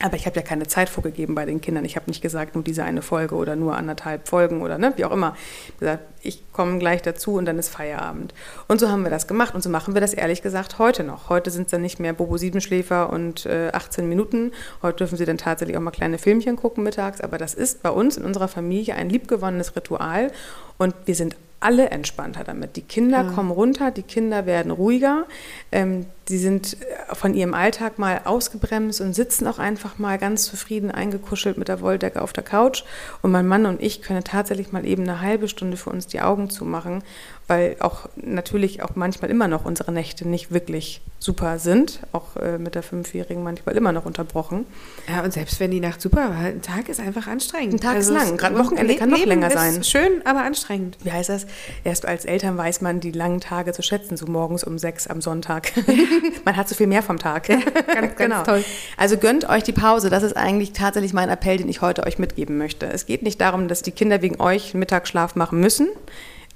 Aber 0.00 0.16
ich 0.16 0.26
habe 0.26 0.36
ja 0.36 0.42
keine 0.42 0.66
Zeit 0.66 0.88
vorgegeben 0.88 1.34
bei 1.34 1.44
den 1.44 1.60
Kindern. 1.60 1.84
Ich 1.84 1.96
habe 1.96 2.06
nicht 2.06 2.22
gesagt, 2.22 2.54
nur 2.54 2.62
diese 2.62 2.84
eine 2.84 3.02
Folge 3.02 3.34
oder 3.34 3.56
nur 3.56 3.76
anderthalb 3.76 4.28
Folgen 4.28 4.62
oder 4.62 4.78
ne, 4.78 4.92
wie 4.96 5.04
auch 5.04 5.10
immer. 5.10 5.36
Ich 5.36 5.68
habe 5.68 5.78
gesagt, 5.80 6.02
ich 6.22 6.52
komme 6.52 6.78
gleich 6.78 7.02
dazu 7.02 7.34
und 7.34 7.46
dann 7.46 7.58
ist 7.58 7.68
Feierabend. 7.68 8.32
Und 8.68 8.80
so 8.80 8.88
haben 8.88 9.02
wir 9.02 9.10
das 9.10 9.26
gemacht 9.26 9.54
und 9.54 9.62
so 9.62 9.70
machen 9.70 9.94
wir 9.94 10.00
das 10.00 10.14
ehrlich 10.14 10.42
gesagt 10.42 10.78
heute 10.78 11.02
noch. 11.02 11.28
Heute 11.28 11.50
sind 11.50 11.66
es 11.66 11.70
dann 11.70 11.82
nicht 11.82 11.98
mehr 11.98 12.12
Bobo 12.12 12.36
Siebenschläfer 12.36 13.10
und 13.10 13.46
äh, 13.46 13.70
18 13.72 14.08
Minuten. 14.08 14.52
Heute 14.82 14.98
dürfen 14.98 15.18
sie 15.18 15.24
dann 15.24 15.38
tatsächlich 15.38 15.76
auch 15.76 15.82
mal 15.82 15.90
kleine 15.90 16.18
Filmchen 16.18 16.56
gucken 16.56 16.84
mittags. 16.84 17.20
Aber 17.20 17.38
das 17.38 17.54
ist 17.54 17.82
bei 17.82 17.90
uns 17.90 18.16
in 18.16 18.24
unserer 18.24 18.48
Familie 18.48 18.94
ein 18.94 19.10
liebgewonnenes 19.10 19.74
Ritual 19.74 20.30
und 20.78 20.94
wir 21.06 21.14
sind 21.14 21.36
alle 21.60 21.90
entspannter 21.90 22.44
damit. 22.44 22.76
Die 22.76 22.82
Kinder 22.82 23.22
ja. 23.22 23.30
kommen 23.30 23.50
runter, 23.50 23.90
die 23.90 24.02
Kinder 24.02 24.46
werden 24.46 24.70
ruhiger, 24.70 25.26
ähm, 25.72 26.06
die 26.28 26.38
sind 26.38 26.76
äh, 26.82 27.14
von 27.14 27.34
ihrem 27.34 27.54
Alltag 27.54 27.98
mal 27.98 28.22
ausgebremst 28.24 29.00
und 29.00 29.14
sitzen 29.14 29.46
auch 29.46 29.58
einfach 29.58 29.98
mal 29.98 30.18
ganz 30.18 30.44
zufrieden 30.44 30.90
eingekuschelt 30.90 31.58
mit 31.58 31.68
der 31.68 31.80
Wolldecke 31.80 32.22
auf 32.22 32.32
der 32.32 32.44
Couch. 32.44 32.84
Und 33.22 33.32
mein 33.32 33.46
Mann 33.46 33.66
und 33.66 33.82
ich 33.82 34.02
können 34.02 34.24
tatsächlich 34.24 34.72
mal 34.72 34.86
eben 34.86 35.02
eine 35.02 35.20
halbe 35.20 35.48
Stunde 35.48 35.76
für 35.76 35.90
uns 35.90 36.06
die 36.06 36.20
Augen 36.20 36.50
zumachen 36.50 37.02
weil 37.48 37.76
auch 37.80 38.10
natürlich 38.16 38.82
auch 38.82 38.90
manchmal 38.94 39.30
immer 39.30 39.48
noch 39.48 39.64
unsere 39.64 39.90
Nächte 39.90 40.28
nicht 40.28 40.52
wirklich 40.52 41.00
super 41.18 41.58
sind, 41.58 42.00
auch 42.12 42.36
äh, 42.36 42.58
mit 42.58 42.74
der 42.74 42.82
Fünfjährigen 42.82 43.42
manchmal 43.42 43.76
immer 43.76 43.90
noch 43.90 44.04
unterbrochen. 44.04 44.66
Ja, 45.08 45.24
und 45.24 45.32
selbst 45.32 45.58
wenn 45.58 45.70
die 45.70 45.80
Nacht 45.80 46.00
super 46.00 46.28
war, 46.28 46.36
ein 46.36 46.62
Tag 46.62 46.90
ist 46.90 47.00
einfach 47.00 47.26
anstrengend. 47.26 47.74
Ein 47.74 47.80
Tag 47.80 47.96
also 47.96 48.14
ist 48.14 48.22
lang, 48.22 48.36
gerade 48.36 48.58
Wochenende 48.58 48.94
kann 48.96 49.08
noch 49.08 49.24
länger 49.24 49.50
sein. 49.50 49.82
Schön, 49.82 50.20
aber 50.26 50.42
anstrengend. 50.42 50.98
Wie 51.02 51.10
heißt 51.10 51.30
das? 51.30 51.46
Erst 51.84 52.06
als 52.06 52.26
Eltern 52.26 52.58
weiß 52.58 52.82
man 52.82 53.00
die 53.00 53.12
langen 53.12 53.40
Tage 53.40 53.72
zu 53.72 53.82
schätzen, 53.82 54.18
so 54.18 54.26
morgens 54.26 54.62
um 54.62 54.78
sechs 54.78 55.06
am 55.06 55.22
Sonntag. 55.22 55.72
man 56.44 56.56
hat 56.56 56.68
so 56.68 56.74
viel 56.74 56.86
mehr 56.86 57.02
vom 57.02 57.18
Tag. 57.18 57.48
Ja, 57.48 57.58
ganz, 57.94 58.16
genau. 58.16 58.42
toll. 58.42 58.64
Also 58.96 59.16
gönnt 59.16 59.48
euch 59.48 59.62
die 59.62 59.72
Pause, 59.72 60.10
das 60.10 60.22
ist 60.22 60.36
eigentlich 60.36 60.72
tatsächlich 60.72 61.12
mein 61.12 61.28
Appell, 61.28 61.56
den 61.56 61.68
ich 61.68 61.80
heute 61.80 62.06
euch 62.06 62.18
mitgeben 62.18 62.58
möchte. 62.58 62.86
Es 62.86 63.06
geht 63.06 63.22
nicht 63.22 63.40
darum, 63.40 63.68
dass 63.68 63.82
die 63.82 63.92
Kinder 63.92 64.22
wegen 64.22 64.40
euch 64.40 64.74
Mittagsschlaf 64.74 65.34
machen 65.34 65.60
müssen. 65.60 65.88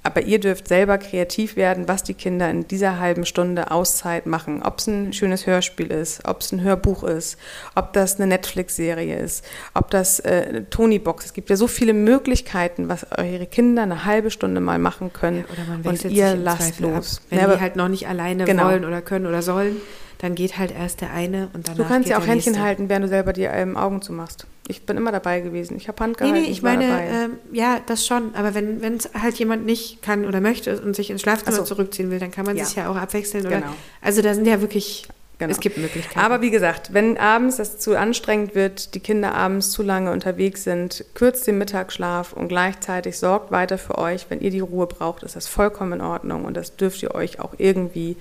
Aber 0.03 0.21
ihr 0.21 0.39
dürft 0.39 0.67
selber 0.67 0.97
kreativ 0.97 1.55
werden, 1.55 1.87
was 1.87 2.03
die 2.03 2.13
Kinder 2.13 2.49
in 2.49 2.67
dieser 2.67 2.99
halben 2.99 3.25
Stunde 3.25 3.71
Auszeit 3.71 4.25
machen. 4.25 4.61
Ob 4.61 4.79
es 4.79 4.87
ein 4.87 5.13
schönes 5.13 5.47
Hörspiel 5.47 5.87
ist, 5.87 6.27
ob 6.27 6.41
es 6.41 6.51
ein 6.51 6.61
Hörbuch 6.61 7.03
ist, 7.03 7.37
ob 7.75 7.93
das 7.93 8.17
eine 8.17 8.27
Netflix-Serie 8.27 9.17
ist, 9.17 9.45
ob 9.73 9.89
das 9.89 10.19
äh, 10.19 10.45
eine 10.49 10.69
Tony-Box. 10.69 11.25
Es 11.25 11.33
gibt 11.33 11.49
ja 11.49 11.55
so 11.55 11.67
viele 11.67 11.93
Möglichkeiten, 11.93 12.89
was 12.89 13.07
eure 13.17 13.45
Kinder 13.45 13.83
eine 13.83 14.05
halbe 14.05 14.29
Stunde 14.29 14.59
mal 14.59 14.77
machen 14.77 15.13
können. 15.13 15.45
Ja, 15.47 15.53
oder 15.53 15.77
man 15.77 15.93
und 15.93 16.05
ihr 16.05 16.35
lasst 16.35 16.79
los. 16.79 17.17
Ab, 17.17 17.23
wenn 17.29 17.39
ja, 17.39 17.55
die 17.55 17.61
halt 17.61 17.75
noch 17.75 17.87
nicht 17.87 18.07
alleine 18.07 18.45
genau. 18.45 18.65
wollen 18.65 18.85
oder 18.85 19.01
können 19.01 19.25
oder 19.25 19.41
sollen 19.41 19.77
dann 20.23 20.35
geht 20.35 20.57
halt 20.57 20.71
erst 20.71 21.01
der 21.01 21.11
eine 21.11 21.49
und 21.51 21.67
danach 21.67 21.79
Du 21.79 21.83
kannst 21.83 22.07
ja 22.07 22.17
auch 22.17 22.25
Händchen 22.25 22.53
nächste. 22.53 22.61
halten, 22.61 22.87
während 22.87 23.03
du 23.03 23.09
selber 23.09 23.33
die 23.33 23.43
ähm, 23.43 23.75
Augen 23.75 24.01
zumachst. 24.01 24.47
Ich 24.69 24.85
bin 24.85 24.95
immer 24.95 25.11
dabei 25.11 25.41
gewesen. 25.41 25.75
Ich 25.75 25.89
habe 25.89 26.01
Hand 26.01 26.17
gehalten. 26.17 26.33
Nee, 26.33 26.43
nee, 26.43 26.49
ich, 26.49 26.59
ich 26.59 26.63
meine, 26.63 26.85
ähm, 26.85 27.31
ja, 27.51 27.81
das 27.85 28.05
schon. 28.05 28.33
Aber 28.33 28.55
wenn 28.55 28.95
es 28.95 29.09
halt 29.21 29.35
jemand 29.35 29.65
nicht 29.65 30.01
kann 30.01 30.23
oder 30.23 30.39
möchte 30.39 30.79
und 30.79 30.95
sich 30.95 31.09
ins 31.09 31.19
Schlafzimmer 31.19 31.57
so. 31.57 31.63
zurückziehen 31.63 32.09
will, 32.09 32.19
dann 32.19 32.31
kann 32.31 32.45
man 32.45 32.55
ja. 32.55 32.63
sich 32.63 32.77
ja 32.77 32.89
auch 32.89 32.95
abwechseln. 32.95 33.45
Oder, 33.45 33.57
genau. 33.57 33.73
Also 34.01 34.21
da 34.21 34.33
sind 34.33 34.47
ja 34.47 34.61
wirklich 34.61 35.09
Genau. 35.39 35.51
Es 35.51 35.59
gibt 35.59 35.77
Möglichkeiten. 35.77 36.19
Aber 36.19 36.41
wie 36.41 36.51
gesagt, 36.51 36.93
wenn 36.93 37.17
abends 37.17 37.57
das 37.57 37.79
zu 37.79 37.97
anstrengend 37.97 38.55
wird, 38.55 38.93
die 38.93 39.01
Kinder 39.01 39.33
abends 39.33 39.71
zu 39.71 39.81
lange 39.81 40.11
unterwegs 40.11 40.63
sind, 40.63 41.03
kürzt 41.15 41.47
den 41.47 41.57
Mittagsschlaf 41.57 42.31
und 42.31 42.47
gleichzeitig 42.47 43.17
sorgt 43.17 43.51
weiter 43.51 43.79
für 43.79 43.97
euch. 43.97 44.27
Wenn 44.29 44.39
ihr 44.39 44.51
die 44.51 44.61
Ruhe 44.61 44.85
braucht, 44.87 45.23
ist 45.23 45.35
das 45.35 45.47
vollkommen 45.47 45.93
in 45.93 46.01
Ordnung 46.01 46.45
und 46.45 46.55
das 46.55 46.77
dürft 46.77 47.01
ihr 47.03 47.13
euch 47.13 47.41
auch 47.41 47.55
irgendwie 47.57 48.15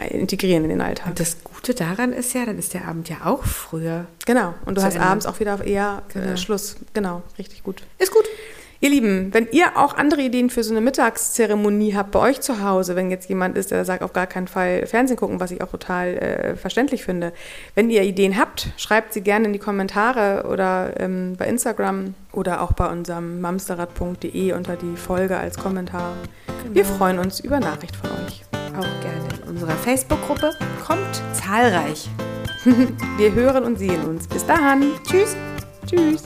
integrieren 0.00 0.64
in 0.64 0.70
den 0.70 0.80
Alltag. 0.80 1.08
Und 1.08 1.20
das 1.20 1.44
Gute 1.44 1.74
daran 1.74 2.12
ist 2.12 2.34
ja, 2.34 2.46
dann 2.46 2.58
ist 2.58 2.74
der 2.74 2.88
Abend 2.88 3.08
ja 3.08 3.18
auch 3.24 3.44
früher. 3.44 4.06
Genau. 4.26 4.54
Und 4.64 4.78
du 4.78 4.82
hast 4.82 4.94
Ende. 4.94 5.06
abends 5.06 5.26
auch 5.26 5.40
wieder 5.40 5.64
eher 5.64 6.02
äh, 6.10 6.12
genau. 6.12 6.36
Schluss. 6.36 6.76
Genau, 6.94 7.22
richtig 7.38 7.62
gut. 7.62 7.82
Ist 7.98 8.12
gut. 8.12 8.24
Ihr 8.82 8.90
Lieben, 8.90 9.32
wenn 9.32 9.46
ihr 9.52 9.76
auch 9.76 9.94
andere 9.94 10.22
Ideen 10.22 10.50
für 10.50 10.64
so 10.64 10.72
eine 10.72 10.80
Mittagszeremonie 10.80 11.94
habt 11.94 12.10
bei 12.10 12.18
euch 12.18 12.40
zu 12.40 12.64
Hause, 12.64 12.96
wenn 12.96 13.12
jetzt 13.12 13.28
jemand 13.28 13.56
ist, 13.56 13.70
der 13.70 13.84
sagt, 13.84 14.02
auf 14.02 14.12
gar 14.12 14.26
keinen 14.26 14.48
Fall 14.48 14.88
Fernsehen 14.88 15.16
gucken, 15.16 15.38
was 15.38 15.52
ich 15.52 15.62
auch 15.62 15.70
total 15.70 16.08
äh, 16.16 16.56
verständlich 16.56 17.04
finde. 17.04 17.32
Wenn 17.76 17.90
ihr 17.90 18.02
Ideen 18.02 18.36
habt, 18.36 18.70
schreibt 18.76 19.12
sie 19.12 19.20
gerne 19.20 19.46
in 19.46 19.52
die 19.52 19.60
Kommentare 19.60 20.48
oder 20.50 20.94
ähm, 20.98 21.36
bei 21.38 21.46
Instagram 21.46 22.14
oder 22.32 22.60
auch 22.60 22.72
bei 22.72 22.90
unserem 22.90 23.40
mamsterrad.de 23.40 24.52
unter 24.52 24.74
die 24.74 24.96
Folge 24.96 25.36
als 25.36 25.58
Kommentar. 25.58 26.16
Genau. 26.64 26.74
Wir 26.74 26.84
freuen 26.84 27.20
uns 27.20 27.38
über 27.38 27.60
Nachricht 27.60 27.94
von 27.94 28.10
euch. 28.10 28.42
Auch 28.76 29.00
gerne 29.00 29.31
unserer 29.52 29.76
Facebook-Gruppe. 29.76 30.50
Kommt 30.84 31.22
zahlreich. 31.32 32.08
Wir 33.18 33.32
hören 33.32 33.64
und 33.64 33.78
sehen 33.78 34.04
uns. 34.04 34.26
Bis 34.26 34.46
dahin. 34.46 34.92
Tschüss. 35.06 35.36
Tschüss. 35.86 36.22